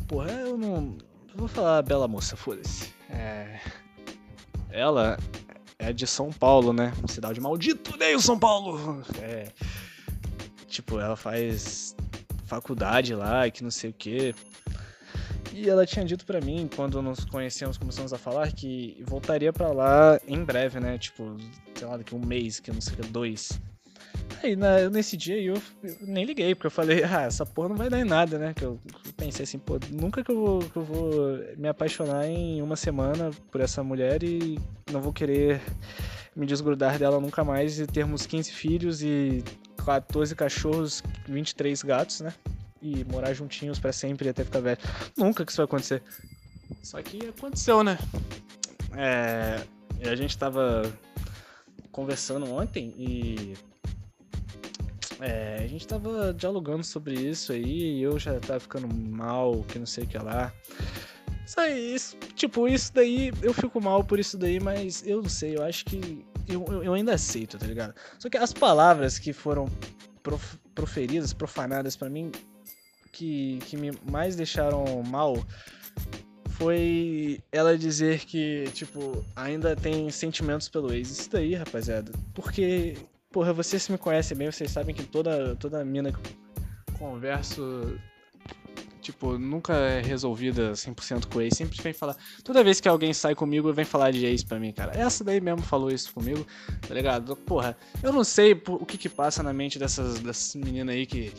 porra, 0.07 0.31
eu 0.31 0.57
não. 0.57 0.97
Eu 1.29 1.37
vou 1.37 1.47
falar 1.47 1.81
Bela 1.81 2.07
Moça, 2.07 2.35
foda-se. 2.35 2.93
É. 3.09 3.59
Ela 4.69 5.17
é 5.79 5.93
de 5.93 6.07
São 6.07 6.31
Paulo, 6.31 6.73
né? 6.73 6.93
Cidade 7.07 7.39
maldito, 7.39 7.93
odeio 7.93 8.19
São 8.19 8.37
Paulo! 8.37 9.03
É. 9.21 9.51
Tipo, 10.67 10.99
ela 10.99 11.15
faz 11.15 11.95
faculdade 12.45 13.13
lá, 13.13 13.49
que 13.49 13.63
não 13.63 13.71
sei 13.71 13.89
o 13.89 13.93
que. 13.93 14.35
E 15.53 15.69
ela 15.69 15.85
tinha 15.85 16.05
dito 16.05 16.25
para 16.25 16.39
mim, 16.39 16.69
quando 16.75 17.01
nos 17.01 17.25
conhecemos, 17.25 17.77
começamos 17.77 18.13
a 18.13 18.17
falar, 18.17 18.51
que 18.51 19.03
voltaria 19.07 19.51
para 19.51 19.69
lá 19.71 20.19
em 20.27 20.43
breve, 20.43 20.79
né? 20.79 20.97
Tipo, 20.97 21.35
sei 21.73 21.87
lá, 21.87 21.97
daqui 21.97 22.13
um 22.13 22.23
mês, 22.23 22.59
que 22.59 22.71
não 22.71 22.81
sei 22.81 22.93
o 22.93 22.97
que, 22.97 23.07
dois. 23.07 23.59
Aí 24.43 24.55
na, 24.55 24.89
nesse 24.89 25.17
dia 25.17 25.39
eu, 25.41 25.55
eu, 25.83 25.95
nem 26.01 26.25
liguei, 26.25 26.53
porque 26.53 26.67
eu 26.67 26.71
falei, 26.71 27.03
ah, 27.03 27.23
essa 27.23 27.45
porra 27.45 27.69
não 27.69 27.75
vai 27.75 27.89
dar 27.89 27.99
em 27.99 28.03
nada, 28.03 28.37
né? 28.37 28.53
Que 28.53 28.63
eu, 28.63 28.79
eu 29.05 29.13
pensei 29.13 29.43
assim, 29.43 29.57
pô, 29.57 29.79
nunca 29.91 30.23
que 30.23 30.31
eu, 30.31 30.35
vou, 30.35 30.59
que 30.59 30.75
eu 30.75 30.83
vou 30.83 31.39
me 31.57 31.67
apaixonar 31.67 32.27
em 32.27 32.61
uma 32.61 32.75
semana 32.75 33.31
por 33.51 33.61
essa 33.61 33.83
mulher 33.83 34.23
e 34.23 34.59
não 34.91 35.01
vou 35.01 35.11
querer 35.13 35.61
me 36.35 36.45
desgrudar 36.45 36.99
dela 36.99 37.19
nunca 37.19 37.43
mais 37.43 37.79
e 37.79 37.87
termos 37.87 38.25
15 38.25 38.51
filhos 38.51 39.01
e 39.01 39.43
14 39.83 40.35
cachorros, 40.35 41.01
23 41.27 41.81
gatos, 41.81 42.21
né? 42.21 42.33
E 42.81 43.03
morar 43.05 43.33
juntinhos 43.33 43.79
para 43.79 43.91
sempre 43.91 44.29
até 44.29 44.43
ficar 44.43 44.59
velho. 44.59 44.77
Nunca 45.17 45.43
que 45.43 45.51
isso 45.51 45.57
vai 45.57 45.65
acontecer. 45.65 46.03
Só 46.83 47.01
que 47.01 47.27
aconteceu, 47.27 47.83
né? 47.83 47.97
É, 48.95 49.63
a 50.07 50.15
gente 50.15 50.37
tava 50.37 50.83
conversando 51.91 52.51
ontem 52.51 52.93
e 52.97 53.55
é, 55.19 55.57
a 55.63 55.67
gente 55.67 55.87
tava 55.87 56.33
dialogando 56.33 56.83
sobre 56.83 57.15
isso 57.15 57.51
aí 57.51 57.97
e 57.97 58.03
eu 58.03 58.19
já 58.19 58.39
tava 58.39 58.59
ficando 58.59 58.87
mal, 58.87 59.63
que 59.63 59.79
não 59.79 59.85
sei 59.85 60.03
o 60.03 60.07
que 60.07 60.17
lá. 60.17 60.53
Isso 61.45 61.59
aí, 61.59 61.95
isso, 61.95 62.17
tipo, 62.35 62.67
isso 62.67 62.93
daí, 62.93 63.31
eu 63.41 63.53
fico 63.53 63.79
mal 63.79 64.03
por 64.03 64.19
isso 64.19 64.37
daí, 64.37 64.59
mas 64.59 65.05
eu 65.07 65.21
não 65.21 65.29
sei, 65.29 65.55
eu 65.55 65.63
acho 65.63 65.85
que 65.85 66.25
eu, 66.47 66.65
eu 66.83 66.93
ainda 66.93 67.13
aceito, 67.13 67.57
tá 67.57 67.65
ligado? 67.65 67.93
Só 68.19 68.29
que 68.29 68.37
as 68.37 68.53
palavras 68.53 69.17
que 69.17 69.31
foram 69.31 69.65
prof, 70.21 70.57
proferidas, 70.75 71.33
profanadas 71.33 71.95
para 71.95 72.09
mim, 72.09 72.31
que, 73.13 73.59
que 73.65 73.77
me 73.77 73.91
mais 74.11 74.35
deixaram 74.35 75.01
mal, 75.03 75.37
foi 76.51 77.39
ela 77.51 77.77
dizer 77.77 78.25
que, 78.25 78.65
tipo, 78.73 79.25
ainda 79.35 79.75
tem 79.75 80.09
sentimentos 80.09 80.67
pelo 80.67 80.93
ex. 80.93 81.11
Isso 81.11 81.29
daí, 81.29 81.55
rapaziada. 81.55 82.11
Porque 82.33 82.97
Porra, 83.37 83.53
vocês 83.53 83.87
me 83.87 83.99
conhecem 83.99 84.35
bem, 84.35 84.51
vocês 84.51 84.71
sabem 84.71 84.95
que 84.95 85.03
toda, 85.03 85.55
toda 85.57 85.85
mina 85.85 86.11
que 86.11 86.17
eu 86.17 86.97
converso, 86.97 87.95
Tipo, 88.99 89.37
nunca 89.37 89.75
é 89.75 90.01
resolvida 90.01 90.71
100% 90.71 91.27
com 91.27 91.39
ex. 91.39 91.55
Sempre 91.55 91.79
vem 91.79 91.93
falar. 91.93 92.17
Toda 92.43 92.63
vez 92.63 92.81
que 92.81 92.89
alguém 92.89 93.13
sai 93.13 93.35
comigo, 93.35 93.71
vem 93.71 93.85
falar 93.85 94.09
de 94.09 94.25
ex 94.25 94.43
pra 94.43 94.59
mim, 94.59 94.73
cara. 94.73 94.91
Essa 94.97 95.23
daí 95.23 95.39
mesmo 95.39 95.61
falou 95.61 95.91
isso 95.91 96.11
comigo, 96.11 96.47
tá 96.87 96.95
ligado? 96.95 97.35
Porra, 97.35 97.77
eu 98.01 98.11
não 98.11 98.23
sei 98.23 98.59
o 98.67 98.85
que 98.87 98.97
que 98.97 99.07
passa 99.07 99.43
na 99.43 99.53
mente 99.53 99.77
dessas, 99.77 100.19
dessas 100.19 100.55
meninas 100.55 100.95
aí 100.95 101.05
que. 101.05 101.31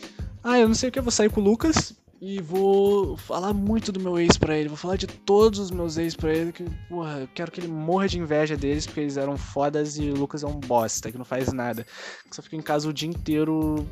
Ah, 0.44 0.56
eu 0.56 0.68
não 0.68 0.76
sei 0.76 0.90
o 0.90 0.92
que, 0.92 1.00
eu 1.00 1.02
vou 1.02 1.10
sair 1.10 1.28
com 1.28 1.40
o 1.40 1.44
Lucas 1.44 1.96
e 2.20 2.40
vou 2.40 3.16
falar 3.16 3.52
muito 3.52 3.92
do 3.92 4.00
meu 4.00 4.18
ex 4.18 4.36
pra 4.36 4.56
ele. 4.56 4.68
Vou 4.68 4.76
falar 4.76 4.96
de 4.96 5.06
todos 5.06 5.58
os 5.58 5.70
meus 5.70 5.96
ex 5.96 6.16
pra 6.16 6.32
ele. 6.34 6.52
Que, 6.52 6.64
porra, 6.88 7.20
eu 7.20 7.28
quero 7.28 7.50
que 7.50 7.60
ele 7.60 7.68
morra 7.68 8.08
de 8.08 8.18
inveja 8.18 8.56
deles 8.56 8.86
porque 8.86 9.00
eles 9.00 9.16
eram 9.16 9.36
fodas 9.36 9.98
e 9.98 10.10
o 10.10 10.16
Lucas 10.16 10.42
é 10.42 10.46
um 10.46 10.58
bosta, 10.58 11.12
que 11.12 11.18
não 11.18 11.24
faz 11.24 11.52
nada. 11.52 11.86
Que 12.28 12.34
só 12.34 12.42
fica 12.42 12.56
em 12.56 12.62
casa 12.62 12.88
o 12.88 12.92
dia 12.92 13.08
inteiro, 13.08 13.86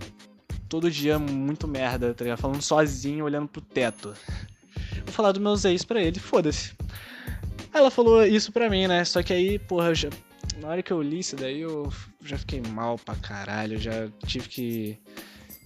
todo 0.69 0.91
dia, 0.91 1.19
muito 1.19 1.69
merda, 1.69 2.13
tá 2.15 2.25
ligado? 2.25 2.41
Falando 2.41 2.63
sozinho, 2.63 3.25
olhando 3.25 3.49
pro 3.49 3.61
teto. 3.61 4.13
Vou 5.05 5.13
falar 5.13 5.33
dos 5.33 5.43
meus 5.43 5.65
ex 5.65 5.85
pra 5.85 6.03
ele, 6.03 6.19
foda-se. 6.19 6.73
Ela 7.73 7.91
falou 7.91 8.25
isso 8.27 8.51
pra 8.51 8.69
mim, 8.69 8.87
né? 8.87 9.05
Só 9.05 9.23
que 9.23 9.33
aí, 9.33 9.59
porra, 9.59 9.95
já, 9.95 10.09
na 10.61 10.69
hora 10.69 10.83
que 10.83 10.93
eu 10.93 11.01
li 11.01 11.21
isso 11.21 11.37
daí, 11.37 11.61
eu 11.61 11.93
já 12.23 12.37
fiquei 12.39 12.61
mal 12.61 12.99
pra 12.99 13.15
caralho. 13.15 13.79
Já 13.79 14.09
tive 14.27 14.49
que 14.49 14.99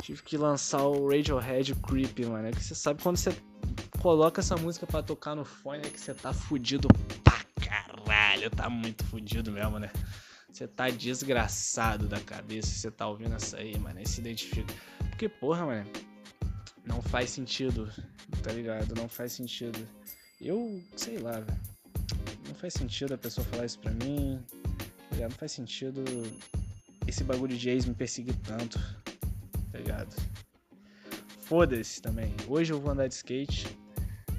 Tive 0.03 0.23
que 0.23 0.37
lançar 0.37 0.83
o 0.85 1.09
Radiohead 1.09 1.75
Creep, 1.77 2.21
mano. 2.27 2.49
É 2.49 2.51
que 2.51 2.63
você 2.63 2.75
sabe 2.75 3.03
quando 3.03 3.17
você 3.17 3.35
coloca 4.01 4.41
essa 4.41 4.57
música 4.57 4.87
para 4.87 5.03
tocar 5.03 5.35
no 5.35 5.45
fone, 5.45 5.87
é 5.87 5.91
que 5.91 6.01
você 6.01 6.15
tá 6.15 6.33
fudido 6.33 6.89
pra 7.23 7.45
caralho. 7.65 8.51
Tá 8.51 8.71
muito 8.71 9.05
fudido 9.05 9.53
mesmo, 9.53 9.79
né? 9.79 9.91
Você 10.51 10.67
tá 10.67 10.89
desgraçado 10.91 12.09
da 12.09 12.19
cabeça 12.21 12.69
você 12.69 12.91
tá 12.91 13.07
ouvindo 13.07 13.35
essa 13.35 13.59
aí, 13.59 13.79
mano. 13.79 14.01
E 14.01 14.09
se 14.09 14.21
identifica. 14.21 14.75
Porque, 15.11 15.29
porra, 15.29 15.67
mano, 15.67 15.91
não 16.85 17.03
faz 17.03 17.31
sentido, 17.31 17.91
tá 18.43 18.53
ligado? 18.53 18.95
Não 18.95 19.09
faz 19.09 19.33
sentido. 19.33 19.79
Eu, 20.41 20.83
sei 20.97 21.19
lá, 21.19 21.41
velho. 21.41 21.61
Não 22.49 22.55
faz 22.55 22.75
sentido 22.75 23.15
a 23.15 23.19
pessoa 23.19 23.47
falar 23.47 23.67
isso 23.67 23.79
pra 23.79 23.93
mim. 23.93 24.43
Tá? 25.11 25.19
Não 25.21 25.31
faz 25.31 25.53
sentido 25.53 26.03
esse 27.07 27.23
bagulho 27.23 27.57
de 27.57 27.69
ex 27.69 27.85
me 27.85 27.95
perseguir 27.95 28.35
tanto 28.37 28.81
ligado? 29.81 30.15
Foda-se 31.43 32.01
também. 32.01 32.35
Hoje 32.47 32.73
eu 32.73 32.81
vou 32.81 32.93
andar 32.93 33.09
de 33.09 33.15
skate. 33.15 33.67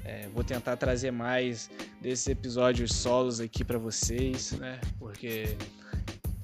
É, 0.04 0.28
vou 0.28 0.42
tentar 0.42 0.76
trazer 0.76 1.10
mais 1.10 1.70
desses 2.00 2.26
episódios 2.26 2.92
solos 2.94 3.40
aqui 3.40 3.62
para 3.64 3.78
vocês, 3.78 4.52
né? 4.52 4.80
Porque 4.98 5.56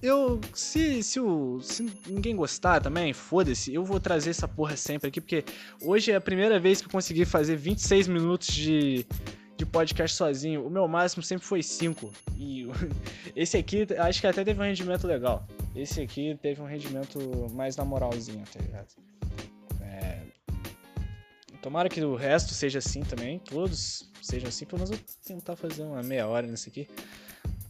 eu 0.00 0.40
se, 0.54 1.02
se, 1.02 1.18
o, 1.18 1.60
se 1.60 1.90
ninguém 2.06 2.36
gostar 2.36 2.80
também, 2.80 3.12
foda-se, 3.12 3.74
eu 3.74 3.84
vou 3.84 3.98
trazer 3.98 4.30
essa 4.30 4.46
porra 4.46 4.76
sempre 4.76 5.08
aqui, 5.08 5.20
porque 5.20 5.44
hoje 5.82 6.12
é 6.12 6.16
a 6.16 6.20
primeira 6.20 6.60
vez 6.60 6.80
que 6.80 6.86
eu 6.86 6.92
consegui 6.92 7.24
fazer 7.24 7.56
26 7.56 8.06
minutos 8.06 8.48
de, 8.48 9.04
de 9.56 9.66
podcast 9.66 10.16
sozinho. 10.16 10.64
O 10.64 10.70
meu 10.70 10.86
máximo 10.86 11.22
sempre 11.22 11.44
foi 11.44 11.62
5. 11.62 12.12
E 12.36 12.68
esse 13.34 13.56
aqui 13.56 13.86
acho 13.98 14.20
que 14.20 14.26
até 14.26 14.44
teve 14.44 14.60
um 14.60 14.64
rendimento 14.64 15.06
legal. 15.06 15.46
Esse 15.74 16.00
aqui 16.00 16.36
teve 16.40 16.60
um 16.60 16.66
rendimento 16.66 17.18
mais 17.52 17.76
na 17.76 17.84
moralzinha, 17.84 18.44
tá 18.52 18.60
ligado? 18.60 18.88
É... 19.82 20.22
Tomara 21.62 21.88
que 21.88 22.00
o 22.02 22.16
resto 22.16 22.54
seja 22.54 22.78
assim 22.78 23.02
também, 23.02 23.38
todos 23.38 24.10
sejam 24.22 24.48
assim, 24.48 24.64
pelo 24.64 24.78
menos 24.78 24.90
eu 24.90 24.96
vou 24.96 25.06
tentar 25.24 25.56
fazer 25.56 25.82
uma 25.82 26.02
meia 26.02 26.26
hora 26.26 26.46
nesse 26.46 26.68
aqui. 26.68 26.88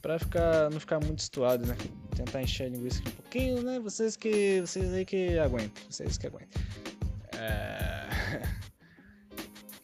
Pra 0.01 0.19
ficar, 0.19 0.71
não 0.71 0.79
ficar 0.79 1.01
muito 1.01 1.19
estuado, 1.19 1.67
né? 1.67 1.77
Tentar 2.15 2.43
encher 2.43 2.67
a 2.67 2.69
linguiça 2.69 3.01
aqui 3.01 3.09
um 3.09 3.13
pouquinho, 3.13 3.63
né? 3.63 3.81
Vocês 3.81 4.17
que. 4.17 4.61
Vocês 4.61 4.93
aí 4.93 5.05
que 5.05 5.37
aguentam. 5.39 5.83
Vocês 5.91 6.17
que 6.17 6.27
aguentam. 6.27 6.63
É... 7.37 8.09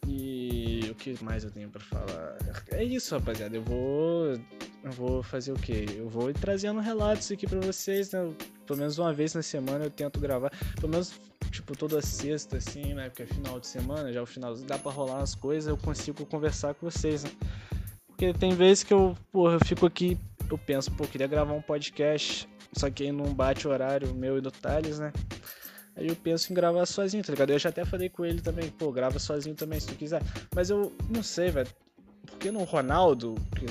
E 0.07 0.81
o 0.91 0.95
que 0.95 1.21
mais 1.23 1.43
eu 1.43 1.51
tenho 1.51 1.69
para 1.69 1.81
falar? 1.81 2.37
É 2.71 2.83
isso, 2.83 3.15
rapaziada. 3.15 3.55
Eu 3.55 3.63
vou 3.63 4.39
eu 4.85 4.91
vou 4.91 5.23
fazer 5.23 5.51
o 5.51 5.55
quê? 5.55 5.85
Eu 5.97 6.07
vou 6.07 6.31
trazendo 6.31 6.79
relatos 6.79 7.31
aqui 7.31 7.47
para 7.47 7.59
vocês, 7.59 8.11
né? 8.11 8.31
Pelo 8.67 8.79
menos 8.79 8.99
uma 8.99 9.11
vez 9.11 9.33
na 9.33 9.41
semana 9.41 9.85
eu 9.85 9.89
tento 9.89 10.19
gravar. 10.19 10.51
Pelo 10.75 10.89
menos, 10.89 11.19
tipo, 11.49 11.75
toda 11.75 12.01
sexta, 12.01 12.57
assim, 12.57 12.93
né? 12.93 13.09
Porque 13.09 13.23
é 13.23 13.25
final 13.25 13.59
de 13.59 13.65
semana, 13.65 14.13
já 14.13 14.19
é 14.19 14.23
o 14.23 14.27
final, 14.27 14.55
dá 14.57 14.77
pra 14.77 14.91
rolar 14.91 15.21
as 15.21 15.33
coisas, 15.33 15.67
eu 15.67 15.77
consigo 15.77 16.23
conversar 16.27 16.75
com 16.75 16.89
vocês, 16.89 17.23
né? 17.23 17.31
Porque 18.07 18.31
tem 18.33 18.53
vezes 18.53 18.83
que 18.83 18.93
eu, 18.93 19.17
porra, 19.31 19.55
eu 19.55 19.65
fico 19.65 19.87
aqui, 19.87 20.19
eu 20.49 20.57
penso, 20.57 20.91
pô, 20.91 21.05
queria 21.05 21.27
gravar 21.27 21.53
um 21.53 21.61
podcast, 21.61 22.47
só 22.73 22.89
que 22.89 23.03
aí 23.03 23.11
não 23.11 23.33
bate 23.33 23.67
o 23.67 23.71
horário 23.71 24.13
meu 24.13 24.37
e 24.37 24.41
do 24.41 24.51
Thales, 24.51 24.99
né? 24.99 25.11
Aí 25.95 26.07
eu 26.07 26.15
penso 26.15 26.51
em 26.51 26.55
gravar 26.55 26.85
sozinho, 26.85 27.23
tá 27.23 27.31
ligado? 27.31 27.49
Eu 27.49 27.59
já 27.59 27.69
até 27.69 27.83
falei 27.83 28.09
com 28.09 28.23
ele 28.23 28.39
também, 28.39 28.69
pô, 28.69 28.91
grava 28.91 29.17
sozinho 29.17 29.55
também 29.55 29.79
se 29.79 29.87
tu 29.87 29.95
quiser. 29.95 30.21
Mas 30.53 30.69
eu 30.69 30.93
não 31.09 31.23
sei, 31.23 31.49
velho. 31.49 31.69
Porque 32.27 32.51
no 32.51 32.63
Ronaldo, 32.63 33.35
que 33.55 33.65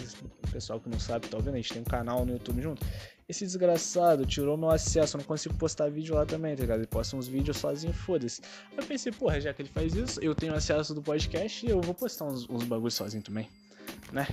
pessoal 0.55 0.79
que 0.79 0.89
não 0.89 1.01
sabe 1.01 1.27
tá 1.27 1.37
ouvindo, 1.37 1.55
a 1.55 1.57
gente 1.57 1.73
tem 1.73 1.83
um 1.83 1.85
canal 1.85 2.25
no 2.25 2.33
YouTube 2.33 2.63
junto. 2.63 2.87
Esse 3.29 3.45
desgraçado 3.45 4.25
tirou 4.25 4.57
meu 4.57 4.71
acesso, 4.71 5.17
eu 5.17 5.19
não 5.19 5.25
consigo 5.25 5.55
postar 5.55 5.91
vídeo 5.91 6.15
lá 6.15 6.25
também, 6.25 6.55
tá 6.55 6.63
ligado? 6.63 6.79
Ele 6.79 6.87
posta 6.87 7.17
uns 7.17 7.27
vídeos 7.27 7.57
sozinho, 7.57 7.93
foda-se. 7.93 8.41
Eu 8.77 8.85
pensei, 8.85 9.11
porra, 9.11 9.41
já 9.41 9.53
que 9.53 9.63
ele 9.63 9.69
faz 9.69 9.95
isso, 9.95 10.21
eu 10.21 10.33
tenho 10.33 10.55
acesso 10.55 10.95
do 10.95 11.03
podcast 11.03 11.67
e 11.67 11.71
eu 11.71 11.81
vou 11.81 11.93
postar 11.95 12.27
uns, 12.27 12.49
uns 12.49 12.63
bagulhos 12.63 12.95
sozinho 12.95 13.23
também, 13.23 13.49
né? 14.13 14.29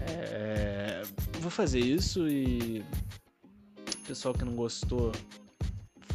É... 0.00 1.02
Vou 1.40 1.50
fazer 1.50 1.80
isso 1.80 2.28
e. 2.28 2.84
Pessoal 4.06 4.34
que 4.34 4.44
não 4.44 4.54
gostou, 4.54 5.12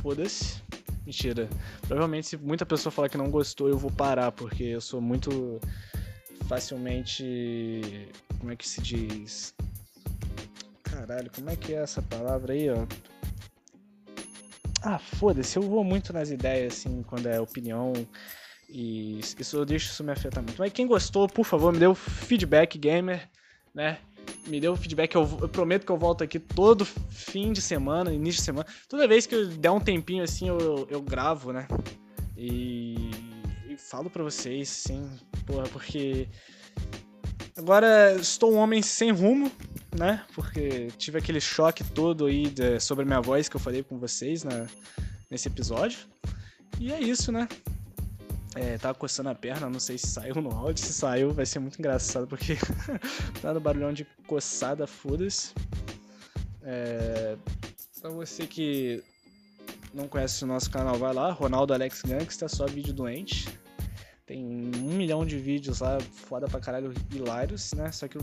foda-se. 0.01 0.61
Mentira. 1.05 1.49
Provavelmente, 1.81 2.27
se 2.27 2.37
muita 2.37 2.65
pessoa 2.65 2.91
falar 2.91 3.09
que 3.09 3.17
não 3.17 3.29
gostou, 3.31 3.67
eu 3.67 3.77
vou 3.77 3.91
parar, 3.91 4.31
porque 4.31 4.63
eu 4.63 4.81
sou 4.81 5.01
muito 5.01 5.59
facilmente. 6.47 7.23
Como 8.43 8.51
é 8.51 8.58
que 8.58 8.67
se 8.67 8.82
diz? 8.82 9.56
Caralho, 10.84 11.32
como 11.34 11.49
é 11.49 11.56
que 11.56 11.73
é 11.73 11.77
essa 11.77 12.01
palavra 12.01 12.51
aí, 12.51 12.69
ó? 12.69 12.86
Ah, 14.82 14.99
foda-se, 14.99 15.56
eu 15.56 15.62
vou 15.62 15.82
muito 15.82 16.12
nas 16.12 16.29
ideias, 16.29 16.73
assim, 16.73 17.03
quando 17.03 17.27
é 17.27 17.39
opinião. 17.39 17.93
E 18.67 19.17
isso 19.19 19.56
eu 19.56 19.63
deixo 19.63 19.89
isso 19.89 20.03
me 20.03 20.12
afetar 20.12 20.43
muito. 20.43 20.58
Mas 20.60 20.73
quem 20.73 20.86
gostou, 20.86 21.25
por 21.25 21.45
favor, 21.45 21.71
me 21.71 21.79
dê 21.79 21.88
o 21.88 21.95
feedback 21.95 22.77
gamer, 22.77 23.29
né? 23.73 23.99
Me 24.45 24.60
dê 24.60 24.67
o 24.67 24.75
feedback, 24.75 25.15
eu, 25.15 25.21
eu, 25.41 25.47
prometo 25.47 25.86
que 25.86 25.91
eu 25.93 25.97
volto 25.97 26.21
aqui 26.21 26.38
todo 26.38 26.84
fim 26.84 27.53
de 27.53 27.62
semana, 27.62 28.13
início 28.13 28.41
de 28.41 28.45
semana. 28.45 28.67
Toda 28.89 29.08
vez 29.08 29.25
que 29.25 29.36
eu 29.36 29.47
der 29.47 29.71
um 29.71 29.79
tempinho 29.79 30.21
assim, 30.21 30.49
eu, 30.49 30.86
eu 30.91 31.01
gravo, 31.01 31.53
né? 31.53 31.65
E, 32.36 33.10
e 33.69 33.77
falo 33.77 34.10
pra 34.10 34.21
vocês, 34.21 34.67
sim, 34.67 35.10
porra, 35.47 35.63
porque 35.69 36.27
agora 37.57 38.15
estou 38.15 38.53
um 38.53 38.57
homem 38.57 38.81
sem 38.81 39.11
rumo, 39.11 39.51
né? 39.95 40.23
Porque 40.33 40.87
tive 40.97 41.17
aquele 41.17 41.39
choque 41.39 41.83
todo 41.83 42.25
aí 42.25 42.47
de, 42.47 42.79
sobre 42.79 43.03
a 43.03 43.05
minha 43.05 43.21
voz 43.21 43.47
que 43.47 43.55
eu 43.55 43.59
falei 43.59 43.83
com 43.83 43.97
vocês 43.97 44.43
na, 44.43 44.67
nesse 45.29 45.47
episódio. 45.47 45.99
E 46.79 46.91
é 46.91 46.99
isso, 46.99 47.31
né? 47.31 47.47
É, 48.55 48.77
tava 48.77 48.93
coçando 48.93 49.29
a 49.29 49.35
perna, 49.35 49.69
não 49.69 49.79
sei 49.79 49.97
se 49.97 50.07
saiu 50.07 50.35
no 50.35 50.51
áudio. 50.51 50.83
Se 50.83 50.93
saiu, 50.93 51.33
vai 51.33 51.45
ser 51.45 51.59
muito 51.59 51.79
engraçado, 51.79 52.27
porque 52.27 52.57
tá 53.41 53.53
no 53.53 53.59
barulhão 53.59 53.93
de 53.93 54.05
coçada, 54.27 54.85
foda-se. 54.85 55.53
É, 56.61 57.35
pra 57.99 58.09
você 58.09 58.45
que 58.45 59.03
não 59.93 60.07
conhece 60.07 60.43
o 60.43 60.47
nosso 60.47 60.69
canal, 60.69 60.97
vai 60.97 61.13
lá, 61.13 61.31
Ronaldo 61.31 61.73
Alex 61.73 62.01
Gangsta, 62.03 62.47
só 62.47 62.65
vídeo 62.65 62.93
doente. 62.93 63.47
Tem 64.25 64.43
um 64.43 64.93
milhão 64.93 65.25
de 65.25 65.38
vídeos 65.38 65.79
lá, 65.81 65.99
foda 65.99 66.47
pra 66.47 66.59
caralho, 66.59 66.93
hilários, 67.13 67.73
né? 67.73 67.91
Só 67.91 68.07
que 68.07 68.17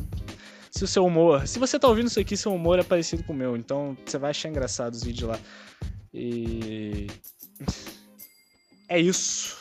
se 0.71 0.85
o 0.85 0.87
seu 0.87 1.05
humor. 1.05 1.47
Se 1.47 1.59
você 1.59 1.79
tá 1.79 1.89
ouvindo 1.89 2.07
isso 2.07 2.21
aqui, 2.21 2.37
seu 2.37 2.55
humor 2.55 2.79
é 2.79 2.83
parecido 2.83 3.23
com 3.25 3.33
o 3.33 3.37
meu, 3.37 3.57
então 3.57 3.97
você 4.07 4.17
vai 4.17 4.31
achar 4.31 4.49
engraçado 4.49 4.95
os 4.95 5.03
vídeos 5.03 5.31
lá. 5.31 5.39
E. 6.15 7.07
É 8.89 8.99
isso. 8.99 9.59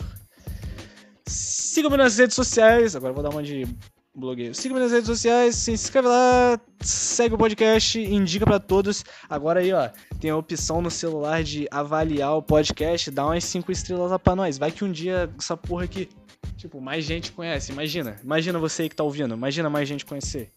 Siga-me 1.28 1.97
nas 1.97 2.17
redes 2.17 2.36
sociais. 2.36 2.95
Agora 2.95 3.13
vou 3.13 3.21
dar 3.21 3.30
uma 3.30 3.43
de 3.43 3.67
blogueiro. 4.15 4.54
Siga-me 4.54 4.80
nas 4.80 4.91
redes 4.91 5.08
sociais, 5.08 5.56
se 5.56 5.71
inscreve 5.71 6.08
lá, 6.08 6.60
segue 6.82 7.36
o 7.36 7.38
podcast, 7.38 7.99
indica 7.99 8.45
para 8.45 8.60
todos. 8.60 9.04
Agora 9.30 9.60
aí, 9.60 9.71
ó, 9.71 9.89
tem 10.19 10.32
a 10.32 10.38
opção 10.38 10.82
no 10.82 10.91
celular 10.91 11.43
de 11.43 11.67
avaliar 11.71 12.36
o 12.36 12.41
podcast, 12.41 13.12
dá 13.12 13.25
umas 13.25 13.43
5 13.43 13.71
estrelas 13.71 14.12
lá 14.12 14.19
pra 14.19 14.36
nós. 14.36 14.58
Vai 14.58 14.71
que 14.71 14.84
um 14.84 14.91
dia 14.91 15.30
essa 15.38 15.56
porra 15.56 15.86
aqui, 15.86 16.10
tipo, 16.57 16.81
mais 16.81 17.03
gente 17.05 17.31
conhece. 17.31 17.71
Imagina, 17.71 18.17
imagina 18.23 18.59
você 18.59 18.83
aí 18.83 18.89
que 18.89 18.95
tá 18.95 19.03
ouvindo, 19.03 19.33
imagina 19.33 19.69
mais 19.69 19.88
gente 19.88 20.05
conhecer. 20.05 20.51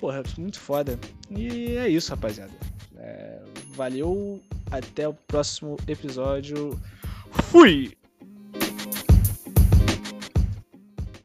Porra, 0.00 0.22
muito 0.36 0.58
foda. 0.60 0.98
E 1.30 1.76
é 1.76 1.88
isso, 1.88 2.10
rapaziada. 2.10 2.52
É, 2.96 3.40
valeu, 3.74 4.40
até 4.70 5.08
o 5.08 5.14
próximo 5.14 5.76
episódio. 5.88 6.78
Fui! 7.50 7.96